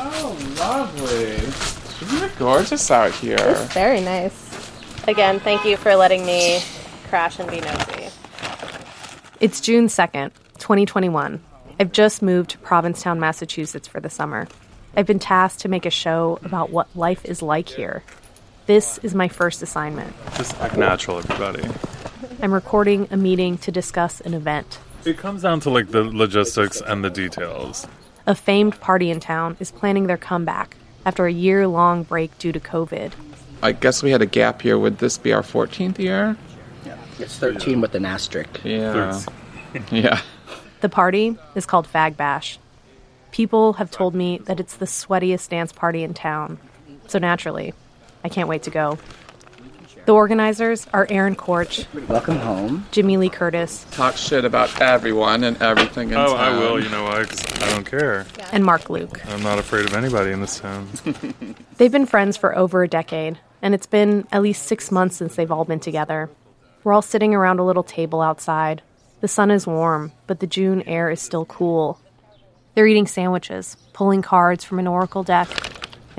Oh, 0.00 0.38
lovely. 0.60 1.34
Isn't 2.06 2.30
it 2.30 2.38
gorgeous 2.38 2.88
out 2.88 3.10
here? 3.10 3.36
It's 3.36 3.74
very 3.74 4.00
nice. 4.00 4.32
Again, 5.08 5.40
thank 5.40 5.64
you 5.64 5.76
for 5.76 5.96
letting 5.96 6.24
me 6.24 6.60
crash 7.08 7.40
and 7.40 7.50
be 7.50 7.60
nosy. 7.60 8.08
It's 9.40 9.60
June 9.60 9.88
2nd, 9.88 10.30
2021. 10.58 11.42
I've 11.80 11.90
just 11.90 12.22
moved 12.22 12.50
to 12.50 12.58
Provincetown, 12.58 13.18
Massachusetts 13.18 13.88
for 13.88 13.98
the 13.98 14.08
summer. 14.08 14.46
I've 14.96 15.06
been 15.06 15.18
tasked 15.18 15.62
to 15.62 15.68
make 15.68 15.84
a 15.84 15.90
show 15.90 16.38
about 16.44 16.70
what 16.70 16.86
life 16.94 17.24
is 17.24 17.42
like 17.42 17.68
here. 17.68 18.04
This 18.66 18.98
is 18.98 19.16
my 19.16 19.26
first 19.26 19.62
assignment. 19.62 20.14
Just 20.36 20.54
act 20.60 20.76
natural, 20.76 21.18
everybody. 21.18 21.68
I'm 22.40 22.54
recording 22.54 23.08
a 23.10 23.16
meeting 23.16 23.58
to 23.58 23.72
discuss 23.72 24.20
an 24.20 24.34
event. 24.34 24.78
It 25.04 25.18
comes 25.18 25.42
down 25.42 25.58
to 25.60 25.70
like 25.70 25.88
the 25.88 26.04
logistics 26.04 26.80
and 26.80 27.04
the 27.04 27.10
details. 27.10 27.88
A 28.28 28.34
famed 28.34 28.78
party 28.78 29.10
in 29.10 29.20
town 29.20 29.56
is 29.58 29.70
planning 29.70 30.06
their 30.06 30.18
comeback 30.18 30.76
after 31.06 31.24
a 31.24 31.32
year 31.32 31.66
long 31.66 32.02
break 32.02 32.36
due 32.38 32.52
to 32.52 32.60
COVID. 32.60 33.12
I 33.62 33.72
guess 33.72 34.02
we 34.02 34.10
had 34.10 34.20
a 34.20 34.26
gap 34.26 34.62
year. 34.66 34.78
Would 34.78 34.98
this 34.98 35.16
be 35.16 35.32
our 35.32 35.40
14th 35.40 35.98
year? 35.98 36.36
Yeah, 36.84 36.98
It's 37.18 37.38
13 37.38 37.80
with 37.80 37.94
an 37.94 38.04
asterisk. 38.04 38.62
Yeah. 38.62 39.22
Yeah. 39.90 40.20
The 40.80 40.88
party 40.90 41.38
is 41.54 41.64
called 41.64 41.88
Fag 41.90 42.16
Bash. 42.16 42.58
People 43.32 43.74
have 43.74 43.90
told 43.90 44.14
me 44.14 44.38
that 44.44 44.60
it's 44.60 44.76
the 44.76 44.86
sweatiest 44.86 45.48
dance 45.48 45.72
party 45.72 46.02
in 46.02 46.12
town. 46.12 46.58
So 47.06 47.18
naturally, 47.18 47.72
I 48.24 48.28
can't 48.28 48.48
wait 48.48 48.62
to 48.64 48.70
go. 48.70 48.98
The 50.08 50.14
organizers 50.14 50.86
are 50.94 51.06
Aaron 51.10 51.36
Korch, 51.36 51.84
Welcome 52.08 52.38
home. 52.38 52.86
Jimmy 52.92 53.18
Lee 53.18 53.28
Curtis, 53.28 53.84
Talk 53.90 54.16
shit 54.16 54.46
about 54.46 54.80
everyone 54.80 55.44
and 55.44 55.60
everything 55.60 56.08
in 56.08 56.16
Oh, 56.16 56.28
town. 56.28 56.38
I 56.38 56.58
will. 56.58 56.82
You 56.82 56.88
know 56.88 57.04
why? 57.04 57.24
'Cause 57.24 57.44
I 57.62 57.68
don't 57.72 57.84
care. 57.84 58.24
and 58.50 58.64
Mark 58.64 58.88
Luke. 58.88 59.20
I'm 59.30 59.42
not 59.42 59.58
afraid 59.58 59.84
of 59.84 59.92
anybody 59.92 60.30
in 60.32 60.40
this 60.40 60.60
town. 60.60 60.88
They've 61.76 61.92
been 61.92 62.06
friends 62.06 62.38
for 62.38 62.56
over 62.56 62.82
a 62.82 62.88
decade, 62.88 63.38
and 63.60 63.74
it's 63.74 63.84
been 63.84 64.26
at 64.32 64.40
least 64.40 64.62
six 64.62 64.90
months 64.90 65.14
since 65.16 65.36
they've 65.36 65.52
all 65.52 65.66
been 65.66 65.78
together. 65.78 66.30
We're 66.84 66.94
all 66.94 67.02
sitting 67.02 67.34
around 67.34 67.58
a 67.58 67.64
little 67.66 67.82
table 67.82 68.22
outside. 68.22 68.80
The 69.20 69.28
sun 69.28 69.50
is 69.50 69.66
warm, 69.66 70.12
but 70.26 70.40
the 70.40 70.46
June 70.46 70.80
air 70.86 71.10
is 71.10 71.20
still 71.20 71.44
cool. 71.44 72.00
They're 72.74 72.86
eating 72.86 73.06
sandwiches, 73.06 73.76
pulling 73.92 74.22
cards 74.22 74.64
from 74.64 74.78
an 74.78 74.86
oracle 74.86 75.22
deck, 75.22 75.48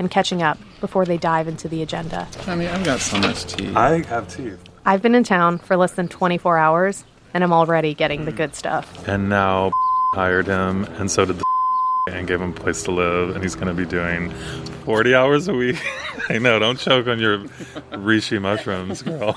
and 0.00 0.10
catching 0.10 0.42
up 0.42 0.58
before 0.80 1.04
they 1.04 1.18
dive 1.18 1.46
into 1.46 1.68
the 1.68 1.82
agenda. 1.82 2.26
I 2.46 2.56
mean, 2.56 2.68
I've 2.68 2.82
got 2.82 3.00
so 3.00 3.18
much 3.18 3.44
tea. 3.44 3.68
I 3.76 4.02
have 4.04 4.34
teeth. 4.34 4.58
I've 4.86 5.02
been 5.02 5.14
in 5.14 5.24
town 5.24 5.58
for 5.58 5.76
less 5.76 5.92
than 5.92 6.08
24 6.08 6.56
hours, 6.56 7.04
and 7.34 7.44
I'm 7.44 7.52
already 7.52 7.92
getting 7.92 8.24
the 8.24 8.32
good 8.32 8.54
stuff. 8.54 9.06
And 9.06 9.28
now 9.28 9.70
hired 10.14 10.46
him, 10.46 10.84
and 10.84 11.10
so 11.10 11.26
did 11.26 11.38
the 11.38 11.44
and 12.10 12.26
gave 12.26 12.40
him 12.40 12.52
a 12.52 12.54
place 12.54 12.82
to 12.84 12.90
live, 12.92 13.36
and 13.36 13.44
he's 13.44 13.54
going 13.54 13.68
to 13.68 13.74
be 13.74 13.84
doing 13.84 14.30
40 14.86 15.14
hours 15.14 15.48
a 15.48 15.52
week. 15.52 15.76
I 16.30 16.38
know, 16.38 16.58
don't 16.58 16.78
choke 16.78 17.06
on 17.06 17.18
your 17.18 17.40
reishi 17.92 18.40
mushrooms, 18.40 19.02
girl. 19.02 19.36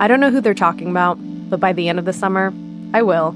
I 0.00 0.08
don't 0.08 0.18
know 0.18 0.32
who 0.32 0.40
they're 0.40 0.54
talking 0.54 0.90
about, 0.90 1.18
but 1.48 1.60
by 1.60 1.72
the 1.72 1.88
end 1.88 2.00
of 2.00 2.04
the 2.04 2.12
summer, 2.12 2.52
I 2.92 3.02
will. 3.02 3.28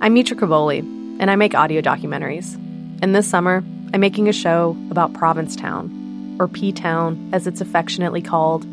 I'm 0.00 0.14
Mitra 0.14 0.36
Kaboli, 0.38 0.95
and 1.18 1.30
I 1.30 1.36
make 1.36 1.54
audio 1.54 1.80
documentaries. 1.80 2.54
And 3.02 3.14
this 3.14 3.28
summer, 3.28 3.62
I'm 3.92 4.00
making 4.00 4.28
a 4.28 4.32
show 4.32 4.76
about 4.90 5.14
Provincetown, 5.14 6.36
or 6.38 6.48
P 6.48 6.72
Town 6.72 7.30
as 7.32 7.46
it's 7.46 7.60
affectionately 7.60 8.20
called, 8.20 8.66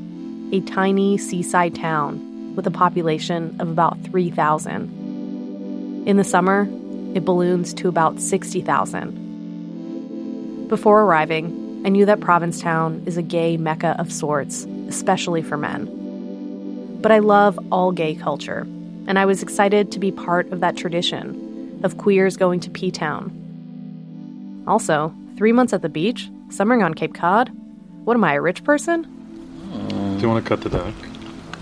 a 0.52 0.62
tiny 0.62 1.18
seaside 1.18 1.76
town 1.76 2.56
with 2.56 2.66
a 2.68 2.72
population 2.72 3.56
of 3.60 3.70
about 3.70 4.02
3,000. 4.04 6.08
In 6.08 6.18
the 6.18 6.24
summer, 6.24 6.68
it 7.16 7.26
balloons 7.26 7.74
to 7.76 7.88
about 7.88 8.20
60,000. 8.20 10.68
Before 10.68 11.04
arriving, 11.04 11.84
I 11.86 11.90
knew 11.90 12.06
that 12.06 12.22
Provincetown 12.22 13.04
is 13.06 13.18
a 13.18 13.22
gay 13.22 13.58
mecca 13.58 13.96
of 14.00 14.12
sorts, 14.12 14.66
especially 14.88 15.42
for 15.42 15.58
men. 15.58 17.00
But 17.02 17.12
I 17.12 17.20
love 17.20 17.60
all 17.72 17.92
gay 17.92 18.16
culture, 18.16 18.62
and 19.08 19.20
I 19.20 19.26
was 19.26 19.44
excited 19.44 19.92
to 19.92 20.00
be 20.00 20.12
part 20.12 20.52
of 20.52 20.62
that 20.62 20.78
tradition 20.78 21.43
of 21.84 21.98
queers 21.98 22.38
going 22.38 22.60
to 22.62 22.70
P 22.70 22.92
Town. 22.92 24.64
Also, 24.68 25.14
three 25.38 25.52
months 25.52 25.74
at 25.74 25.82
the 25.82 25.90
beach, 25.90 26.30
summering 26.50 26.84
on 26.84 26.94
Cape 26.94 27.14
Cod. 27.14 27.52
What 28.06 28.16
am 28.16 28.24
I, 28.24 28.34
a 28.34 28.42
rich 28.42 28.64
person? 28.64 29.04
Do 30.18 30.22
you 30.22 30.30
want 30.30 30.44
to 30.44 30.48
cut 30.48 30.62
the 30.62 30.70
deck? 30.70 30.94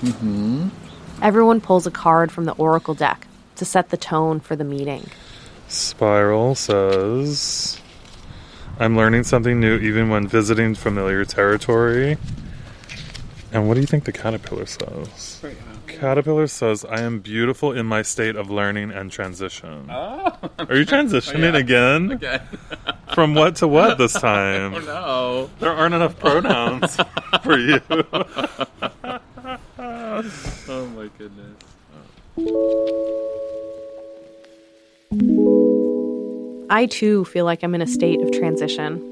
Mm-hmm. 0.02 0.70
Everyone 1.22 1.62
pulls 1.62 1.86
a 1.86 1.92
card 1.92 2.32
from 2.32 2.46
the 2.46 2.54
oracle 2.54 2.94
deck 2.94 3.28
to 3.56 3.66
set 3.66 3.90
the 3.90 3.98
tone 3.98 4.40
for 4.40 4.56
the 4.56 4.64
meeting. 4.64 5.08
Spiral 5.68 6.56
says, 6.56 7.80
I'm 8.80 8.98
learning 8.98 9.24
something 9.24 9.60
new 9.60 9.78
even 9.78 10.10
when 10.10 10.28
visiting 10.28 10.76
familiar 10.76 11.24
territory. 11.26 12.18
And 13.52 13.68
what 13.68 13.76
do 13.76 13.82
you 13.82 13.88
think 13.88 14.06
the 14.06 14.12
caterpillar 14.12 14.66
says? 14.66 15.42
Caterpillar 16.00 16.48
says, 16.48 16.86
I 16.86 17.02
am 17.02 17.20
beautiful 17.20 17.72
in 17.72 17.86
my 17.86 18.02
state 18.02 18.36
of 18.36 18.50
learning 18.50 18.92
and 18.92 19.12
transition. 19.12 19.88
Oh. 19.90 20.36
Are 20.60 20.76
you 20.76 20.86
transitioning 20.86 21.54
Yeah. 21.54 21.60
again? 21.60 22.12
Again. 22.14 22.42
From 23.14 23.34
what 23.36 23.56
to 23.58 23.68
what 23.68 23.98
this 23.98 24.14
time? 24.20 24.74
Oh, 24.76 24.80
no. 24.80 25.50
There 25.60 25.72
aren't 25.72 25.94
enough 25.96 26.18
pronouns 26.20 26.96
for 27.44 27.58
you. 27.58 27.80
oh 29.80 30.88
my 30.96 31.10
goodness. 31.18 31.58
I 36.70 36.86
too 36.86 37.26
feel 37.26 37.46
like 37.46 37.64
I'm 37.64 37.76
in 37.76 37.82
a 37.82 37.88
state 37.88 38.22
of 38.22 38.32
transition. 38.32 39.08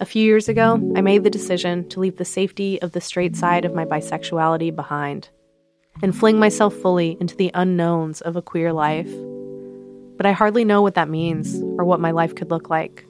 A 0.00 0.04
few 0.04 0.24
years 0.24 0.48
ago, 0.48 0.74
I 0.96 1.00
made 1.00 1.24
the 1.24 1.30
decision 1.30 1.88
to 1.90 2.00
leave 2.00 2.16
the 2.18 2.24
safety 2.24 2.80
of 2.82 2.92
the 2.92 3.00
straight 3.00 3.36
side 3.36 3.64
of 3.64 3.74
my 3.74 3.84
bisexuality 3.84 4.74
behind 4.74 5.28
and 6.02 6.16
fling 6.16 6.38
myself 6.38 6.74
fully 6.74 7.16
into 7.20 7.36
the 7.36 7.50
unknowns 7.54 8.20
of 8.20 8.36
a 8.36 8.42
queer 8.42 8.72
life. 8.72 9.10
But 10.16 10.26
I 10.26 10.32
hardly 10.32 10.64
know 10.64 10.82
what 10.82 10.94
that 10.94 11.08
means 11.08 11.60
or 11.78 11.84
what 11.84 12.00
my 12.00 12.10
life 12.10 12.34
could 12.34 12.50
look 12.50 12.70
like. 12.70 13.04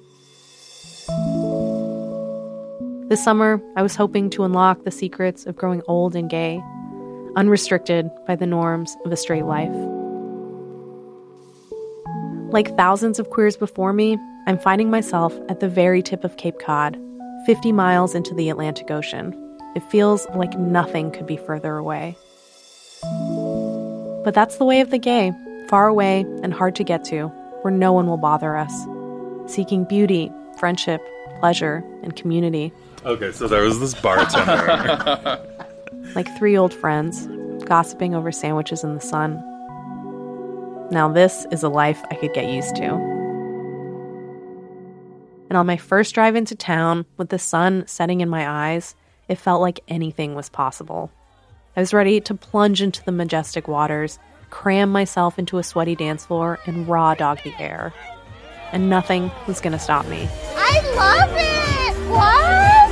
This 3.08 3.24
summer, 3.24 3.62
I 3.74 3.82
was 3.82 3.96
hoping 3.96 4.28
to 4.30 4.44
unlock 4.44 4.84
the 4.84 4.90
secrets 4.90 5.46
of 5.46 5.56
growing 5.56 5.82
old 5.88 6.14
and 6.14 6.28
gay, 6.28 6.60
unrestricted 7.36 8.10
by 8.26 8.36
the 8.36 8.46
norms 8.46 8.94
of 9.06 9.12
a 9.12 9.16
straight 9.16 9.46
life. 9.46 9.72
Like 12.52 12.76
thousands 12.76 13.18
of 13.18 13.30
queers 13.30 13.56
before 13.56 13.94
me, 13.94 14.18
I'm 14.46 14.58
finding 14.58 14.90
myself 14.90 15.38
at 15.48 15.60
the 15.60 15.68
very 15.68 16.02
tip 16.02 16.24
of 16.24 16.36
Cape 16.36 16.58
Cod, 16.58 16.98
50 17.46 17.72
miles 17.72 18.14
into 18.14 18.34
the 18.34 18.50
Atlantic 18.50 18.90
Ocean. 18.90 19.34
It 19.74 19.82
feels 19.90 20.26
like 20.34 20.58
nothing 20.58 21.10
could 21.10 21.26
be 21.26 21.36
further 21.36 21.76
away. 21.76 22.16
But 23.02 24.34
that's 24.34 24.56
the 24.56 24.64
way 24.64 24.80
of 24.80 24.90
the 24.90 24.98
gay, 24.98 25.32
far 25.68 25.88
away 25.88 26.20
and 26.42 26.52
hard 26.52 26.74
to 26.76 26.84
get 26.84 27.04
to, 27.04 27.28
where 27.62 27.72
no 27.72 27.92
one 27.92 28.06
will 28.06 28.16
bother 28.16 28.56
us, 28.56 28.72
seeking 29.46 29.84
beauty, 29.84 30.30
friendship, 30.58 31.00
pleasure, 31.40 31.84
and 32.02 32.14
community. 32.16 32.72
Okay, 33.04 33.32
so 33.32 33.46
there 33.48 33.62
was 33.62 33.80
this 33.80 33.94
bartender. 33.94 35.40
like 36.14 36.28
three 36.38 36.56
old 36.56 36.74
friends, 36.74 37.26
gossiping 37.64 38.14
over 38.14 38.32
sandwiches 38.32 38.82
in 38.84 38.94
the 38.94 39.00
sun. 39.00 39.42
Now, 40.90 41.08
this 41.12 41.46
is 41.50 41.62
a 41.62 41.68
life 41.68 42.02
I 42.10 42.14
could 42.14 42.32
get 42.32 42.50
used 42.50 42.76
to. 42.76 42.84
And 45.48 45.56
on 45.56 45.66
my 45.66 45.76
first 45.76 46.14
drive 46.14 46.36
into 46.36 46.54
town, 46.54 47.06
with 47.16 47.30
the 47.30 47.38
sun 47.38 47.84
setting 47.86 48.20
in 48.20 48.28
my 48.28 48.48
eyes, 48.48 48.94
it 49.28 49.36
felt 49.36 49.60
like 49.60 49.80
anything 49.88 50.34
was 50.34 50.48
possible. 50.48 51.10
I 51.78 51.80
was 51.80 51.94
ready 51.94 52.20
to 52.22 52.34
plunge 52.34 52.82
into 52.82 53.04
the 53.04 53.12
majestic 53.12 53.68
waters, 53.68 54.18
cram 54.50 54.90
myself 54.90 55.38
into 55.38 55.58
a 55.58 55.62
sweaty 55.62 55.94
dance 55.94 56.26
floor, 56.26 56.58
and 56.66 56.88
raw 56.88 57.14
dog 57.14 57.40
the 57.44 57.54
air. 57.56 57.94
And 58.72 58.90
nothing 58.90 59.30
was 59.46 59.60
going 59.60 59.74
to 59.74 59.78
stop 59.78 60.04
me. 60.08 60.28
I 60.56 60.80
love 60.96 61.30
it! 61.36 62.10
What? 62.10 62.34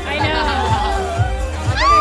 I 0.07 0.19
know. 0.19 0.45
Ah! 1.83 1.97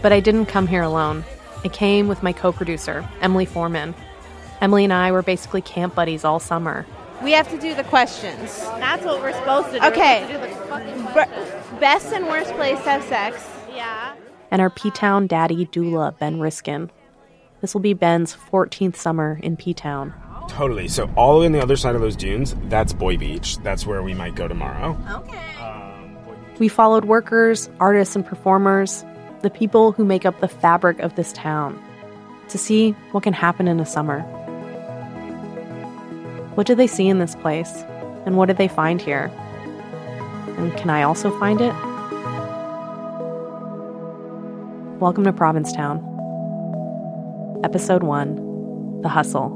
But 0.00 0.14
I 0.14 0.20
didn't 0.20 0.46
come 0.46 0.66
here 0.66 0.84
alone. 0.84 1.22
I 1.62 1.68
came 1.68 2.08
with 2.08 2.22
my 2.22 2.32
co 2.32 2.50
producer, 2.50 3.06
Emily 3.20 3.44
Foreman. 3.44 3.94
Emily 4.62 4.84
and 4.84 4.92
I 4.94 5.12
were 5.12 5.20
basically 5.20 5.60
camp 5.60 5.94
buddies 5.96 6.24
all 6.24 6.40
summer. 6.40 6.86
We 7.22 7.32
have 7.32 7.50
to 7.50 7.58
do 7.58 7.74
the 7.74 7.84
questions. 7.84 8.58
That's 8.78 9.04
what 9.04 9.20
we're 9.20 9.34
supposed 9.34 9.70
to 9.72 9.80
do. 9.80 9.86
Okay. 9.86 10.26
To 10.28 10.32
do 10.32 10.38
the 10.38 10.48
fucking 10.64 11.78
best 11.78 12.10
and 12.14 12.26
worst 12.26 12.54
place 12.54 12.78
to 12.84 12.88
have 12.88 13.04
sex. 13.04 13.46
Yeah. 13.70 14.14
And 14.50 14.62
our 14.62 14.70
P 14.70 14.90
Town 14.90 15.26
daddy 15.26 15.66
doula, 15.66 16.18
Ben 16.18 16.40
Riskin. 16.40 16.90
This 17.60 17.74
will 17.74 17.80
be 17.80 17.92
Ben's 17.92 18.34
14th 18.34 18.96
summer 18.96 19.38
in 19.42 19.56
P 19.56 19.74
Town. 19.74 20.14
Totally. 20.48 20.88
So 20.88 21.10
all 21.16 21.34
the 21.34 21.40
way 21.40 21.46
on 21.46 21.52
the 21.52 21.62
other 21.62 21.76
side 21.76 21.94
of 21.94 22.00
those 22.00 22.16
dunes, 22.16 22.54
that's 22.64 22.92
Boy 22.92 23.16
Beach. 23.16 23.58
That's 23.58 23.86
where 23.86 24.02
we 24.02 24.14
might 24.14 24.34
go 24.34 24.48
tomorrow. 24.48 24.98
Okay. 25.10 26.56
We 26.58 26.68
followed 26.68 27.04
workers, 27.04 27.68
artists, 27.78 28.16
and 28.16 28.26
performers, 28.26 29.04
the 29.42 29.50
people 29.50 29.92
who 29.92 30.04
make 30.04 30.26
up 30.26 30.40
the 30.40 30.48
fabric 30.48 30.98
of 31.00 31.14
this 31.14 31.32
town, 31.32 31.80
to 32.48 32.58
see 32.58 32.92
what 33.12 33.22
can 33.22 33.32
happen 33.32 33.68
in 33.68 33.78
a 33.78 33.86
summer. 33.86 34.22
What 36.54 36.66
did 36.66 36.78
they 36.78 36.88
see 36.88 37.06
in 37.06 37.18
this 37.18 37.36
place? 37.36 37.84
And 38.26 38.36
what 38.36 38.46
did 38.46 38.56
they 38.56 38.66
find 38.66 39.00
here? 39.00 39.30
And 40.56 40.76
can 40.76 40.90
I 40.90 41.02
also 41.02 41.30
find 41.38 41.60
it? 41.60 41.72
Welcome 45.00 45.22
to 45.22 45.32
Provincetown. 45.32 45.98
Episode 47.62 48.02
1 48.02 49.02
The 49.02 49.08
Hustle. 49.08 49.50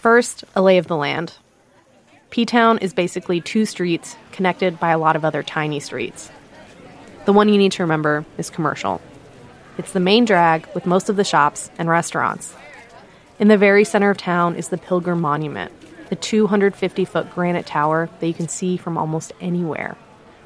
First, 0.00 0.42
a 0.56 0.62
lay 0.62 0.78
of 0.78 0.88
the 0.88 0.96
land. 0.96 1.34
P 2.30 2.44
Town 2.44 2.78
is 2.78 2.92
basically 2.92 3.40
two 3.40 3.64
streets 3.64 4.16
connected 4.32 4.80
by 4.80 4.90
a 4.90 4.98
lot 4.98 5.14
of 5.14 5.24
other 5.24 5.44
tiny 5.44 5.78
streets. 5.78 6.28
The 7.24 7.32
one 7.32 7.48
you 7.48 7.56
need 7.56 7.70
to 7.70 7.84
remember 7.84 8.24
is 8.36 8.50
commercial. 8.50 9.00
It's 9.76 9.92
the 9.92 10.00
main 10.00 10.24
drag 10.24 10.68
with 10.72 10.86
most 10.86 11.08
of 11.08 11.16
the 11.16 11.24
shops 11.24 11.68
and 11.78 11.88
restaurants. 11.88 12.54
In 13.40 13.48
the 13.48 13.58
very 13.58 13.84
center 13.84 14.10
of 14.10 14.16
town 14.16 14.54
is 14.54 14.68
the 14.68 14.78
Pilgrim 14.78 15.20
Monument, 15.20 15.72
the 16.10 16.16
250 16.16 17.04
foot 17.04 17.30
granite 17.34 17.66
tower 17.66 18.08
that 18.20 18.26
you 18.26 18.34
can 18.34 18.46
see 18.46 18.76
from 18.76 18.96
almost 18.96 19.32
anywhere, 19.40 19.96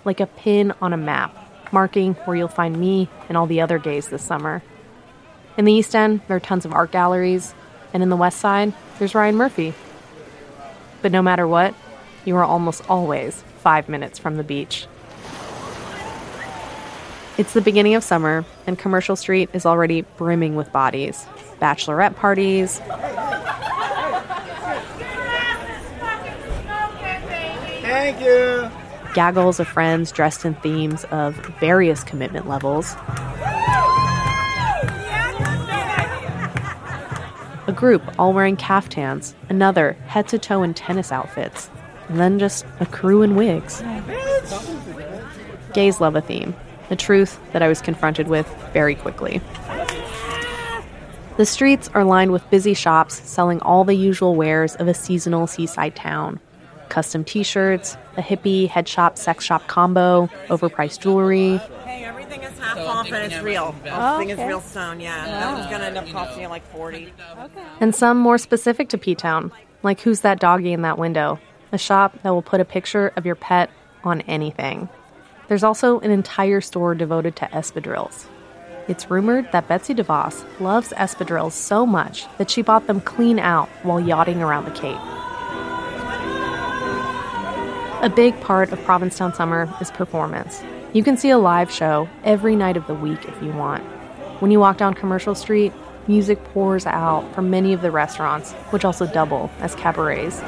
like 0.07 0.21
a 0.21 0.27
pin 0.27 0.73
on 0.81 0.95
a 0.95 0.97
map, 0.97 1.37
marking 1.73 2.15
where 2.15 2.37
you'll 2.39 2.49
find 2.49 2.81
me 2.81 3.11
and 3.29 3.37
all 3.37 3.47
the 3.47 3.61
other 3.61 3.79
gays 3.79 4.09
this 4.09 4.23
summer. 4.23 4.63
In 5.59 5.67
the 5.67 5.75
East 5.75 5.95
End, 5.95 6.23
there 6.27 6.37
are 6.39 6.41
tons 6.41 6.65
of 6.65 6.73
art 6.73 6.91
galleries, 6.91 7.55
and 7.93 8.03
in 8.03 8.09
the 8.09 8.17
West 8.17 8.39
Side, 8.39 8.73
there's 8.99 9.15
Ryan 9.15 9.37
Murphy. 9.37 9.75
But 11.03 11.13
no 11.13 11.21
matter 11.21 11.47
what, 11.47 11.75
you 12.25 12.35
are 12.37 12.45
almost 12.45 12.89
always 12.89 13.43
five 13.59 13.91
minutes 13.91 14.19
from 14.19 14.37
the 14.37 14.45
beach. 14.45 14.87
It's 17.39 17.53
the 17.53 17.61
beginning 17.61 17.95
of 17.95 18.03
summer, 18.03 18.45
and 18.67 18.77
Commercial 18.77 19.15
Street 19.15 19.49
is 19.53 19.65
already 19.65 20.03
brimming 20.17 20.57
with 20.57 20.73
bodies. 20.73 21.25
Bachelorette 21.61 22.17
parties, 22.17 22.81
Thank 27.81 28.21
you. 28.21 28.71
gaggles 29.15 29.61
of 29.61 29.69
friends 29.69 30.11
dressed 30.11 30.45
in 30.45 30.55
themes 30.57 31.05
of 31.13 31.37
various 31.61 32.03
commitment 32.03 32.49
levels, 32.49 32.95
a 37.67 37.73
group 37.75 38.03
all 38.19 38.33
wearing 38.33 38.57
caftans, 38.57 39.35
another 39.49 39.93
head 40.07 40.27
to 40.29 40.39
toe 40.39 40.65
in 40.65 40.75
tennis 40.75 41.13
outfits, 41.13 41.71
and 42.09 42.19
then 42.19 42.39
just 42.41 42.67
a 42.81 42.87
crew 42.87 43.23
in 43.23 43.37
wigs. 43.37 43.83
Gays 45.73 46.01
love 46.01 46.17
a 46.17 46.21
theme, 46.21 46.55
a 46.91 46.97
truth 46.97 47.39
that 47.53 47.63
I 47.63 47.69
was 47.69 47.81
confronted 47.81 48.29
with 48.29 48.47
very 48.73 48.95
quickly. 48.95 49.41
The 51.37 51.47
streets 51.47 51.89
are 51.95 52.05
lined 52.05 52.33
with 52.33 52.49
busy 52.51 52.75
shops 52.75 53.21
selling 53.29 53.61
all 53.61 53.85
the 53.85 53.95
usual 53.95 54.35
wares 54.35 54.75
of 54.77 54.89
a 54.89 54.95
seasonal 54.95 55.47
seaside 55.47 55.95
town 55.95 56.41
custom 56.89 57.25
t 57.25 57.43
shirts, 57.43 57.97
a 58.17 58.23
hippie 58.23 58.69
head 58.69 58.89
shop 58.89 59.19
sex 59.19 59.45
shop 59.45 59.67
combo, 59.67 60.29
overpriced 60.49 61.01
jewelry, 61.01 61.59
Hey, 61.85 62.05
everything 62.05 62.43
is 62.43 62.59
half 62.59 62.79
off 62.79 63.13
and 63.13 63.33
it's 63.33 63.43
real. 63.43 63.75
Everything 63.85 64.31
is 64.31 64.39
real 64.39 64.61
stone, 64.61 65.01
yeah. 65.01 65.25
That 65.27 65.57
was 65.57 65.67
gonna 65.67 65.85
end 65.85 65.99
up 65.99 66.09
costing 66.09 66.43
you 66.43 66.49
like 66.49 66.67
forty. 66.73 67.13
Okay. 67.39 67.63
and 67.81 67.95
some 67.95 68.19
more 68.19 68.39
specific 68.39 68.89
to 68.91 68.99
P 68.99 69.15
Town, 69.15 69.53
like 69.83 70.01
Who's 70.01 70.21
That 70.21 70.41
Doggy 70.41 70.73
in 70.73 70.83
That 70.83 70.99
Window, 70.99 71.39
a 71.73 71.79
shop 71.79 72.19
that 72.23 72.31
will 72.31 72.43
put 72.43 72.61
a 72.61 72.65
picture 72.65 73.13
of 73.17 73.27
your 73.27 73.35
pet 73.35 73.71
on 74.05 74.21
anything. 74.23 74.89
There's 75.49 75.65
also 75.65 75.99
an 76.01 76.11
entire 76.11 76.61
store 76.61 76.95
devoted 76.95 77.35
to 77.37 77.47
espadrilles. 77.47 78.27
It's 78.87 79.11
rumored 79.11 79.51
that 79.53 79.67
Betsy 79.67 79.95
DeVos 79.95 80.45
loves 80.61 80.91
espadrilles 80.91 81.53
so 81.53 81.87
much 81.87 82.27
that 82.37 82.51
she 82.51 82.63
bought 82.63 82.87
them 82.87 83.01
clean 83.01 83.39
out 83.39 83.69
while 83.83 84.01
yachting 84.01 84.43
around 84.43 84.67
the 84.67 84.71
Cape. 84.71 84.99
A 88.03 88.13
big 88.15 88.39
part 88.41 88.73
of 88.73 88.83
Provincetown 88.85 89.35
summer 89.35 89.69
is 89.81 89.91
performance. 89.91 90.63
You 90.93 91.03
can 91.03 91.17
see 91.17 91.31
a 91.31 91.39
live 91.39 91.71
show 91.71 92.09
every 92.25 92.55
night 92.55 92.77
of 92.77 92.87
the 92.87 92.95
week 92.95 93.25
if 93.27 93.43
you 93.43 93.51
want. 93.53 93.83
When 94.41 94.51
you 94.51 94.61
walk 94.61 94.77
down 94.77 94.95
Commercial 94.95 95.35
Street, 95.35 95.73
music 96.07 96.43
pours 96.45 96.87
out 96.87 97.35
from 97.35 97.51
many 97.51 97.73
of 97.73 97.83
the 97.83 97.91
restaurants, 97.91 98.53
which 98.71 98.85
also 98.85 99.07
double 99.07 99.51
as 99.61 99.75
cabarets. 99.75 100.41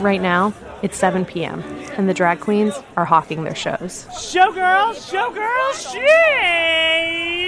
Right 0.00 0.20
now, 0.20 0.52
it's 0.82 0.96
7 0.96 1.24
p.m., 1.24 1.62
and 1.96 2.08
the 2.08 2.14
drag 2.14 2.40
queens 2.40 2.74
are 2.96 3.04
hawking 3.04 3.44
their 3.44 3.54
shows. 3.54 4.06
Showgirls, 4.10 5.10
showgirls, 5.10 5.94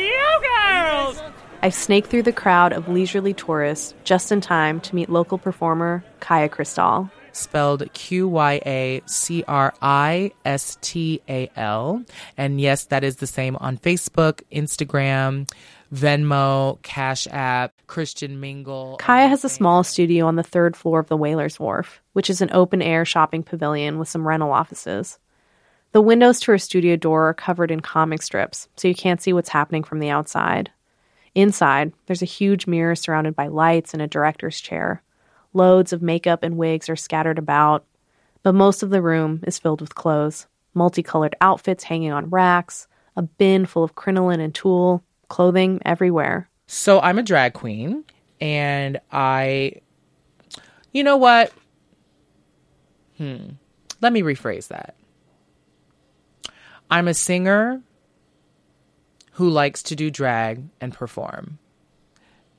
showgirls. 0.09 1.33
I've 1.63 1.75
snaked 1.75 2.09
through 2.11 2.23
the 2.23 2.33
crowd 2.33 2.73
of 2.73 2.89
leisurely 2.89 3.35
tourists 3.35 3.95
just 4.05 4.33
in 4.33 4.41
time 4.41 4.81
to 4.81 4.95
meet 4.95 5.11
local 5.11 5.37
performer 5.39 6.03
Qya 6.21 6.51
Cristal. 6.51 7.11
spelled 7.33 7.93
Q 7.93 8.29
Y 8.29 8.61
A 8.67 9.03
C 9.07 9.45
R 9.47 9.75
I 9.83 10.33
S 10.45 10.79
T 10.81 11.21
A 11.29 11.51
L. 11.57 12.03
And 12.37 12.61
yes, 12.61 12.87
that 12.87 13.05
is 13.05 13.17
the 13.17 13.27
same 13.27 13.57
on 13.57 13.77
Facebook, 13.79 14.41
Instagram, 14.51 15.49
Venmo, 15.93 16.81
Cash 16.83 17.27
App, 17.31 17.73
Christian 17.87 18.41
Mingle. 18.41 18.99
Qya 19.01 19.29
has 19.29 19.45
a 19.45 19.49
small 19.49 19.83
studio 19.83 20.27
on 20.27 20.37
the 20.37 20.43
third 20.43 20.77
floor 20.77 21.01
of 21.01 21.09
the 21.09 21.17
Whalers 21.17 21.59
Wharf, 21.59 22.01
which 22.13 22.31
is 22.31 22.41
an 22.41 22.51
open 22.53 22.81
air 22.81 23.05
shopping 23.05 23.43
pavilion 23.43 23.99
with 23.99 24.09
some 24.09 24.27
rental 24.27 24.53
offices. 24.53 25.19
The 25.93 26.01
windows 26.01 26.39
to 26.41 26.53
her 26.53 26.59
studio 26.59 26.95
door 26.97 27.29
are 27.29 27.35
covered 27.35 27.71
in 27.71 27.81
comic 27.81 28.23
strips, 28.23 28.69
so 28.77 28.87
you 28.87 28.95
can't 28.95 29.21
see 29.21 29.33
what's 29.33 29.49
happening 29.49 29.83
from 29.83 29.99
the 29.99 30.11
outside. 30.11 30.71
Inside, 31.35 31.93
there's 32.07 32.23
a 32.23 32.27
huge 32.27 32.67
mirror 32.67 32.95
surrounded 32.95 33.35
by 33.35 33.49
lights 33.49 33.93
and 33.93 34.01
a 34.01 34.07
director's 34.07 34.61
chair. 34.61 35.03
Loads 35.53 35.93
of 35.93 36.03
makeup 36.03 36.45
and 36.45 36.57
wigs 36.57 36.89
are 36.89 36.97
scattered 36.97 37.39
about, 37.39 37.85
but 38.45 38.55
most 38.55 38.85
of 38.85 38.91
the 38.91 39.03
room 39.03 39.43
is 39.47 39.59
filled 39.59 39.81
with 39.81 39.95
clothes 39.95 40.47
multicolored 40.75 41.35
outfits 41.41 41.85
hanging 41.85 42.13
on 42.13 42.31
racks, 42.31 42.87
a 43.17 43.21
a 43.21 43.23
bin 43.23 43.67
full 43.67 43.85
of 43.85 43.95
crinoline 43.95 44.41
and 44.41 44.55
tulle, 44.55 45.03
clothing 45.31 45.81
everywhere. 45.87 46.51
So 46.67 47.01
I'm 47.01 47.19
a 47.19 47.23
drag 47.23 47.55
queen, 47.55 48.05
and 48.41 49.01
I, 49.11 49.81
you 50.93 51.03
know 51.03 51.17
what? 51.17 51.53
Hmm. 53.17 53.53
Let 54.03 54.13
me 54.13 54.21
rephrase 54.21 54.69
that. 54.69 54.95
I'm 56.91 57.09
a 57.09 57.15
singer 57.15 57.81
who 59.33 59.49
likes 59.49 59.83
to 59.85 59.97
do 59.97 60.11
drag 60.11 60.65
and 60.81 60.93
perform. 60.93 61.59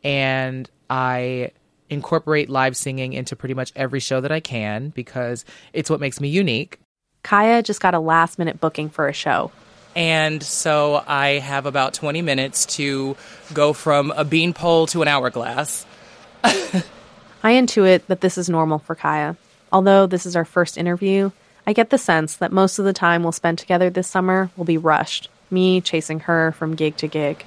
And 0.03 0.69
I 0.89 1.51
incorporate 1.89 2.49
live 2.49 2.75
singing 2.75 3.13
into 3.13 3.35
pretty 3.35 3.53
much 3.53 3.71
every 3.75 3.99
show 3.99 4.21
that 4.21 4.31
I 4.31 4.39
can 4.39 4.89
because 4.89 5.45
it's 5.73 5.89
what 5.89 5.99
makes 5.99 6.19
me 6.19 6.29
unique. 6.29 6.79
Qya 7.23 7.63
just 7.63 7.81
got 7.81 7.93
a 7.93 7.99
last 7.99 8.39
minute 8.39 8.59
booking 8.59 8.89
for 8.89 9.07
a 9.07 9.13
show. 9.13 9.51
And 9.95 10.41
so 10.41 11.03
I 11.05 11.39
have 11.39 11.65
about 11.65 11.93
20 11.93 12.21
minutes 12.21 12.65
to 12.77 13.17
go 13.53 13.73
from 13.73 14.11
a 14.11 14.23
beanpole 14.23 14.87
to 14.87 15.01
an 15.01 15.07
hourglass. 15.07 15.85
I 16.43 17.53
intuit 17.53 18.05
that 18.07 18.21
this 18.21 18.37
is 18.37 18.49
normal 18.49 18.79
for 18.79 18.95
Qya. 18.95 19.35
Although 19.71 20.07
this 20.07 20.25
is 20.25 20.35
our 20.35 20.45
first 20.45 20.77
interview, 20.77 21.31
I 21.65 21.73
get 21.73 21.89
the 21.89 21.97
sense 21.97 22.37
that 22.37 22.51
most 22.51 22.79
of 22.79 22.85
the 22.85 22.93
time 22.93 23.23
we'll 23.23 23.31
spend 23.31 23.57
together 23.57 23.89
this 23.89 24.07
summer 24.07 24.49
will 24.57 24.65
be 24.65 24.77
rushed. 24.77 25.29
Me 25.49 25.81
chasing 25.81 26.21
her 26.21 26.53
from 26.53 26.75
gig 26.75 26.95
to 26.97 27.07
gig. 27.07 27.45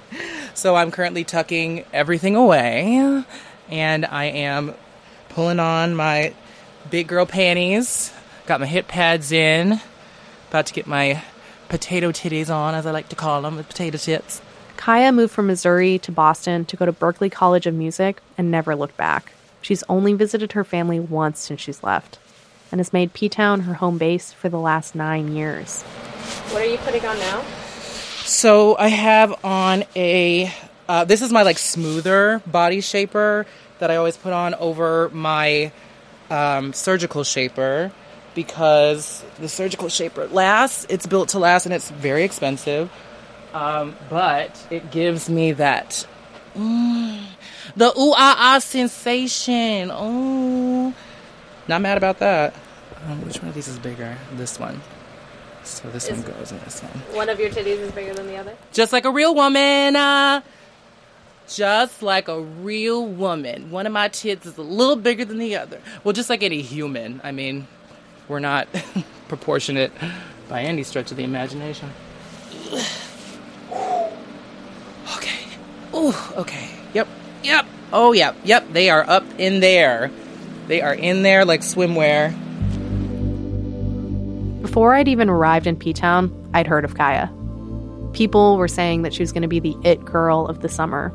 So 0.53 0.75
I'm 0.75 0.91
currently 0.91 1.23
tucking 1.23 1.85
everything 1.91 2.35
away 2.35 3.23
and 3.69 4.05
I 4.05 4.25
am 4.25 4.73
pulling 5.29 5.59
on 5.59 5.95
my 5.95 6.33
big 6.89 7.07
girl 7.07 7.25
panties, 7.25 8.13
got 8.45 8.59
my 8.59 8.67
hip 8.67 8.87
pads 8.87 9.31
in, 9.31 9.79
about 10.49 10.67
to 10.67 10.73
get 10.73 10.87
my 10.87 11.23
potato 11.69 12.11
titties 12.11 12.53
on, 12.53 12.75
as 12.75 12.85
I 12.85 12.91
like 12.91 13.09
to 13.09 13.15
call 13.15 13.41
them, 13.41 13.57
the 13.57 13.63
potato 13.63 13.97
tits. 13.97 14.41
Qya 14.77 15.13
moved 15.13 15.33
from 15.33 15.47
Missouri 15.47 15.99
to 15.99 16.11
Boston 16.11 16.65
to 16.65 16.75
go 16.75 16.85
to 16.85 16.93
Berklee 16.93 17.31
College 17.31 17.65
of 17.65 17.73
Music 17.73 18.21
and 18.37 18.51
never 18.51 18.75
looked 18.75 18.97
back. 18.97 19.33
She's 19.61 19.83
only 19.89 20.13
visited 20.13 20.51
her 20.51 20.63
family 20.63 20.99
once 20.99 21.39
since 21.39 21.61
she's 21.61 21.81
left 21.83 22.19
and 22.71 22.79
has 22.79 22.93
made 22.93 23.13
P 23.13 23.29
Town 23.29 23.61
her 23.61 23.75
home 23.75 23.97
base 23.97 24.33
for 24.33 24.49
the 24.49 24.59
last 24.59 24.95
nine 24.95 25.35
years. 25.35 25.81
What 26.51 26.61
are 26.61 26.65
you 26.65 26.77
putting 26.77 27.05
on 27.05 27.17
now? 27.17 27.43
So 28.25 28.77
I 28.77 28.89
have 28.89 29.43
on 29.43 29.85
a. 29.95 30.53
Uh, 30.87 31.03
this 31.05 31.21
is 31.21 31.31
my 31.31 31.43
like 31.43 31.57
smoother 31.57 32.41
body 32.45 32.81
shaper 32.81 33.45
that 33.79 33.89
I 33.89 33.95
always 33.95 34.17
put 34.17 34.33
on 34.33 34.53
over 34.55 35.09
my 35.09 35.71
um, 36.29 36.73
surgical 36.73 37.23
shaper 37.23 37.91
because 38.35 39.23
the 39.39 39.49
surgical 39.49 39.89
shaper 39.89 40.27
lasts. 40.27 40.85
It's 40.89 41.07
built 41.07 41.29
to 41.29 41.39
last 41.39 41.65
and 41.65 41.73
it's 41.73 41.89
very 41.89 42.23
expensive. 42.23 42.91
Um, 43.53 43.95
but 44.09 44.67
it 44.69 44.91
gives 44.91 45.29
me 45.29 45.53
that 45.53 46.05
mm, 46.55 47.23
the 47.75 47.87
ooh 47.97 48.13
ah 48.15 48.35
ah 48.55 48.59
sensation. 48.59 49.89
Oh, 49.91 50.93
not 51.67 51.81
mad 51.81 51.97
about 51.97 52.19
that. 52.19 52.53
Um, 53.07 53.25
which 53.25 53.37
one 53.39 53.47
of 53.49 53.55
these 53.55 53.67
is 53.67 53.79
bigger? 53.79 54.17
This 54.33 54.59
one. 54.59 54.81
So 55.63 55.89
this 55.89 56.09
Is- 56.09 56.21
one 56.23 56.33
goes 56.33 56.51
in 56.51 56.59
this 56.59 56.81
one. 56.83 56.91
One 57.15 57.29
of 57.29 57.39
your 57.39 57.49
titties 57.49 57.79
is 57.79 57.91
bigger 57.91 58.13
than 58.13 58.27
the 58.27 58.35
other? 58.37 58.55
Just 58.73 58.91
like 58.93 59.05
a 59.05 59.11
real 59.11 59.33
woman. 59.33 59.95
Uh, 59.95 60.41
just 61.47 62.01
like 62.03 62.27
a 62.27 62.39
real 62.41 63.05
woman. 63.05 63.71
One 63.71 63.85
of 63.87 63.93
my 63.93 64.07
tits 64.09 64.45
is 64.45 64.57
a 64.57 64.61
little 64.63 64.95
bigger 64.95 65.25
than 65.25 65.37
the 65.37 65.55
other. 65.55 65.79
Well, 66.03 66.13
just 66.13 66.29
like 66.29 66.43
any 66.43 66.61
human. 66.61 67.21
I 67.23 67.31
mean, 67.31 67.67
we're 68.27 68.39
not 68.39 68.67
proportionate 69.27 69.91
by 70.49 70.61
any 70.61 70.83
stretch 70.83 71.11
of 71.11 71.17
the 71.17 71.23
imagination. 71.23 71.91
Okay. 75.17 75.39
Ooh, 75.93 76.13
okay. 76.35 76.67
Yep. 76.93 77.07
Yep. 77.43 77.65
Oh, 77.93 78.11
yep. 78.11 78.35
Yep. 78.43 78.71
They 78.71 78.89
are 78.89 79.07
up 79.07 79.23
in 79.37 79.59
there. 79.59 80.09
They 80.67 80.81
are 80.81 80.95
in 80.95 81.21
there 81.21 81.45
like 81.45 81.61
swimwear. 81.61 82.31
Before 84.61 84.95
I'd 84.95 85.07
even 85.07 85.29
arrived 85.29 85.67
in 85.67 85.75
P 85.75 85.93
Town, 85.93 86.31
I'd 86.53 86.65
heard 86.65 86.85
of 86.85 86.95
Qya. 86.95 87.31
People 88.13 88.57
were 88.57 88.67
saying 88.67 89.03
that 89.03 89.13
she 89.13 89.21
was 89.21 89.31
going 89.31 89.43
to 89.43 89.47
be 89.47 89.59
the 89.59 89.75
it 89.83 90.03
girl 90.03 90.47
of 90.47 90.61
the 90.61 90.69
summer. 90.69 91.09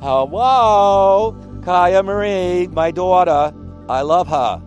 Hello, 0.00 1.36
Qya 1.60 2.04
Marie, 2.04 2.66
my 2.66 2.90
daughter. 2.90 3.54
I 3.88 4.02
love 4.02 4.26
her. 4.28 4.60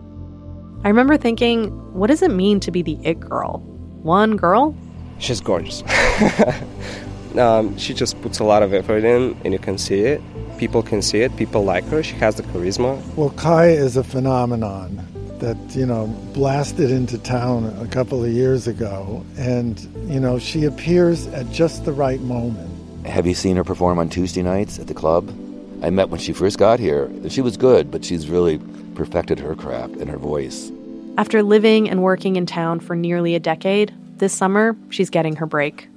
I 0.82 0.88
remember 0.88 1.18
thinking, 1.18 1.68
what 1.92 2.06
does 2.06 2.22
it 2.22 2.30
mean 2.30 2.58
to 2.60 2.70
be 2.70 2.80
the 2.80 2.98
it 3.04 3.20
girl? 3.20 3.58
One 4.02 4.36
girl? 4.36 4.74
She's 5.18 5.38
gorgeous. 5.38 5.82
um, 7.36 7.76
she 7.76 7.92
just 7.92 8.20
puts 8.22 8.38
a 8.38 8.44
lot 8.44 8.62
of 8.62 8.72
effort 8.72 9.04
in, 9.04 9.38
and 9.44 9.52
you 9.52 9.58
can 9.58 9.76
see 9.76 10.00
it. 10.00 10.22
People 10.56 10.82
can 10.82 11.02
see 11.02 11.20
it. 11.20 11.36
People 11.36 11.64
like 11.64 11.84
her. 11.88 12.02
She 12.02 12.14
has 12.16 12.36
the 12.36 12.44
charisma. 12.44 12.98
Well, 13.14 13.28
Kai 13.30 13.68
is 13.68 13.98
a 13.98 14.04
phenomenon 14.04 15.06
that, 15.40 15.58
you 15.76 15.84
know, 15.84 16.06
blasted 16.32 16.90
into 16.90 17.18
town 17.18 17.66
a 17.78 17.86
couple 17.86 18.24
of 18.24 18.30
years 18.30 18.66
ago. 18.66 19.22
And, 19.36 19.78
you 20.10 20.18
know, 20.18 20.38
she 20.38 20.64
appears 20.64 21.26
at 21.28 21.50
just 21.50 21.84
the 21.84 21.92
right 21.92 22.20
moment. 22.22 23.06
Have 23.06 23.26
you 23.26 23.34
seen 23.34 23.56
her 23.56 23.64
perform 23.64 23.98
on 23.98 24.08
Tuesday 24.08 24.42
nights 24.42 24.78
at 24.78 24.86
the 24.86 24.94
club? 24.94 25.28
I 25.82 25.90
met 25.90 26.08
when 26.08 26.20
she 26.20 26.32
first 26.32 26.58
got 26.58 26.78
here. 26.78 27.10
She 27.28 27.42
was 27.42 27.58
good, 27.58 27.90
but 27.90 28.02
she's 28.02 28.28
really 28.28 28.58
perfected 29.00 29.38
her 29.38 29.54
craft 29.54 29.94
and 29.94 30.10
her 30.10 30.18
voice. 30.18 30.70
After 31.16 31.42
living 31.42 31.88
and 31.88 32.02
working 32.02 32.36
in 32.36 32.44
town 32.44 32.80
for 32.80 32.94
nearly 32.94 33.34
a 33.34 33.40
decade, 33.40 33.94
this 34.18 34.34
summer 34.34 34.76
she's 34.90 35.08
getting 35.08 35.36
her 35.36 35.46
break. 35.46 35.88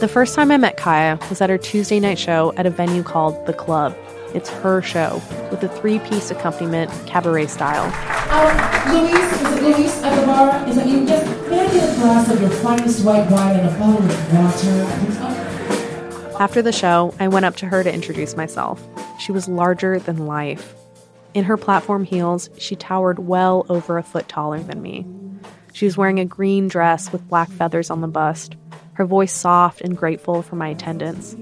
The 0.00 0.08
first 0.12 0.34
time 0.34 0.50
I 0.50 0.58
met 0.58 0.76
Qya 0.76 1.26
was 1.30 1.40
at 1.40 1.48
her 1.48 1.56
Tuesday 1.56 1.98
night 2.00 2.18
show 2.18 2.52
at 2.58 2.66
a 2.66 2.70
venue 2.70 3.02
called 3.02 3.46
The 3.46 3.54
Club. 3.54 3.96
It's 4.34 4.50
her 4.50 4.82
show, 4.82 5.22
with 5.50 5.62
a 5.64 5.68
three 5.70 6.00
piece 6.00 6.30
accompaniment, 6.30 6.90
cabaret 7.06 7.46
style. 7.46 7.86
Um, 8.30 8.54
Luis, 8.92 9.32
is 9.32 9.42
it 9.42 9.62
Luis 9.62 10.02
at 10.02 10.20
the 10.20 10.26
bar? 10.26 10.68
Is 10.68 10.76
it 10.76 10.86
you? 10.86 11.06
Just 11.06 11.24
maybe 11.48 11.78
a 11.78 11.94
glass 11.94 12.30
of 12.30 12.42
your 12.42 12.50
finest 12.50 13.02
white 13.06 13.30
wine 13.30 13.58
and 13.58 13.68
a 13.68 13.78
bottle 13.78 14.04
of 14.04 14.34
water. 14.34 15.48
After 16.38 16.62
the 16.62 16.70
show, 16.70 17.14
I 17.18 17.26
went 17.26 17.46
up 17.46 17.56
to 17.56 17.66
her 17.66 17.82
to 17.82 17.92
introduce 17.92 18.36
myself. 18.36 18.80
She 19.18 19.32
was 19.32 19.48
larger 19.48 19.98
than 19.98 20.26
life. 20.26 20.74
In 21.34 21.44
her 21.44 21.56
platform 21.56 22.04
heels, 22.04 22.48
she 22.56 22.76
towered 22.76 23.18
well 23.18 23.66
over 23.68 23.98
a 23.98 24.02
foot 24.02 24.28
taller 24.28 24.60
than 24.60 24.80
me. 24.80 25.06
She 25.72 25.84
was 25.84 25.96
wearing 25.96 26.18
a 26.18 26.24
green 26.24 26.68
dress 26.68 27.12
with 27.12 27.28
black 27.28 27.50
feathers 27.50 27.90
on 27.90 28.00
the 28.00 28.08
bust, 28.08 28.56
her 28.94 29.04
voice 29.04 29.32
soft 29.32 29.80
and 29.80 29.96
grateful 29.96 30.42
for 30.42 30.56
my 30.56 30.68
attendance. 30.68 31.36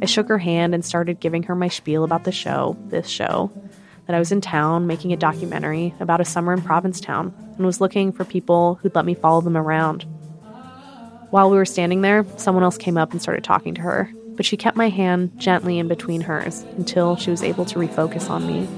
I 0.00 0.06
shook 0.06 0.28
her 0.28 0.38
hand 0.38 0.74
and 0.74 0.84
started 0.84 1.20
giving 1.20 1.42
her 1.44 1.54
my 1.54 1.68
spiel 1.68 2.04
about 2.04 2.24
the 2.24 2.32
show, 2.32 2.76
this 2.86 3.08
show, 3.08 3.50
that 4.06 4.14
I 4.14 4.18
was 4.18 4.32
in 4.32 4.40
town 4.40 4.86
making 4.86 5.12
a 5.12 5.16
documentary 5.16 5.94
about 6.00 6.20
a 6.20 6.24
summer 6.24 6.52
in 6.52 6.62
Provincetown 6.62 7.34
and 7.56 7.66
was 7.66 7.80
looking 7.80 8.12
for 8.12 8.24
people 8.24 8.76
who'd 8.76 8.94
let 8.94 9.06
me 9.06 9.14
follow 9.14 9.40
them 9.40 9.56
around. 9.56 10.02
While 11.30 11.50
we 11.50 11.56
were 11.56 11.64
standing 11.64 12.02
there, 12.02 12.24
someone 12.36 12.64
else 12.64 12.78
came 12.78 12.96
up 12.96 13.12
and 13.12 13.20
started 13.20 13.44
talking 13.44 13.74
to 13.74 13.82
her, 13.82 14.12
but 14.36 14.44
she 14.44 14.56
kept 14.56 14.76
my 14.76 14.88
hand 14.88 15.32
gently 15.38 15.78
in 15.78 15.88
between 15.88 16.20
hers 16.20 16.62
until 16.76 17.16
she 17.16 17.30
was 17.30 17.42
able 17.42 17.64
to 17.66 17.78
refocus 17.78 18.28
on 18.30 18.46
me. 18.46 18.68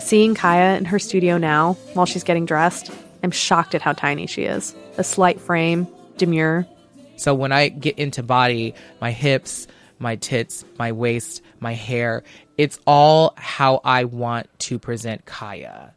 Seeing 0.00 0.34
Qya 0.34 0.76
in 0.76 0.86
her 0.86 0.98
studio 0.98 1.38
now, 1.38 1.74
while 1.94 2.04
she's 2.04 2.24
getting 2.24 2.44
dressed, 2.44 2.90
I'm 3.22 3.30
shocked 3.30 3.76
at 3.76 3.82
how 3.82 3.92
tiny 3.92 4.26
she 4.26 4.42
is. 4.42 4.74
A 4.98 5.04
slight 5.04 5.40
frame, 5.40 5.86
demure. 6.16 6.66
So 7.14 7.32
when 7.32 7.52
I 7.52 7.68
get 7.68 7.96
into 7.96 8.24
body, 8.24 8.74
my 9.00 9.12
hips, 9.12 9.68
my 10.00 10.16
tits, 10.16 10.64
my 10.78 10.92
waist, 10.92 11.42
my 11.60 11.74
hair, 11.74 12.24
it's 12.58 12.78
all 12.86 13.34
how 13.36 13.80
I 13.84 14.04
want 14.04 14.48
to 14.60 14.78
present 14.78 15.26
Qya. 15.26 15.92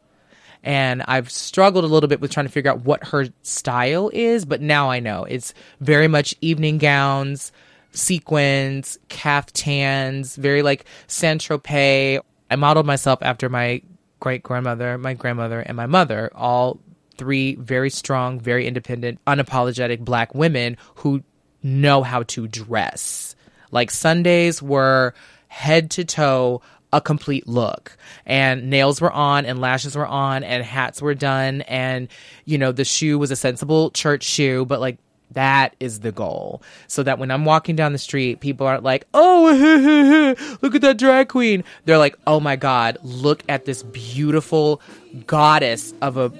And 0.64 1.04
I've 1.08 1.30
struggled 1.30 1.84
a 1.84 1.88
little 1.88 2.08
bit 2.08 2.22
with 2.22 2.32
trying 2.32 2.46
to 2.46 2.52
figure 2.52 2.72
out 2.72 2.86
what 2.86 3.08
her 3.08 3.28
style 3.42 4.10
is, 4.14 4.46
but 4.46 4.62
now 4.62 4.90
I 4.90 5.00
know. 5.00 5.26
It's 5.26 5.54
very 5.82 6.08
much 6.08 6.36
evening 6.40 6.78
gowns, 6.78 7.52
sequins, 7.92 8.98
caftans, 9.10 10.36
very 10.38 10.62
like 10.62 10.86
Saint 11.08 11.42
Tropez. 11.42 12.20
I 12.50 12.56
modeled 12.56 12.86
myself 12.86 13.20
after 13.22 13.50
my 13.50 13.82
great 14.20 14.44
grandmother, 14.44 14.98
my 14.98 15.14
grandmother, 15.14 15.60
and 15.60 15.76
my 15.76 15.86
mother, 15.86 16.32
all 16.34 16.80
three 17.18 17.56
very 17.56 17.90
strong, 17.90 18.40
very 18.40 18.66
independent, 18.66 19.20
unapologetic 19.28 20.00
black 20.00 20.34
women 20.34 20.78
who 20.96 21.24
know 21.62 22.04
how 22.04 22.24
to 22.24 22.48
dress. 22.48 23.33
Like 23.74 23.92
Sundays 23.92 24.62
were 24.62 25.14
head 25.48 25.92
to 25.92 26.06
toe 26.06 26.62
a 26.94 27.02
complete 27.02 27.48
look 27.48 27.98
and 28.26 28.70
nails 28.70 29.02
were 29.02 29.12
on 29.12 29.46
and 29.46 29.60
lashes 29.60 29.96
were 29.96 30.06
on 30.06 30.44
and 30.44 30.64
hats 30.64 31.02
were 31.02 31.16
done 31.16 31.62
and 31.62 32.08
you 32.46 32.56
know 32.58 32.72
the 32.72 32.86
shoe 32.86 33.18
was 33.18 33.32
a 33.32 33.36
sensible 33.36 33.90
church 33.92 34.24
shoe 34.24 34.64
but 34.66 34.80
like 34.80 34.98
That 35.34 35.76
is 35.80 36.02
the 36.02 36.12
goal. 36.12 36.62
So 36.88 37.02
that 37.04 37.18
when 37.18 37.32
I'm 37.32 37.46
walking 37.46 37.76
down 37.76 37.92
the 37.92 37.98
street, 37.98 38.40
people 38.40 38.68
aren't 38.68 38.84
like, 38.84 39.08
oh, 39.16 40.36
look 40.62 40.76
at 40.76 40.82
that 40.82 40.98
drag 41.00 41.30
queen. 41.30 41.64
They're 41.86 41.98
like, 41.98 42.16
oh 42.28 42.40
my 42.40 42.56
God, 42.56 42.98
look 43.02 43.44
at 43.50 43.66
this 43.66 43.82
beautiful 43.82 44.80
goddess 45.26 45.94
of 46.02 46.18
a 46.18 46.32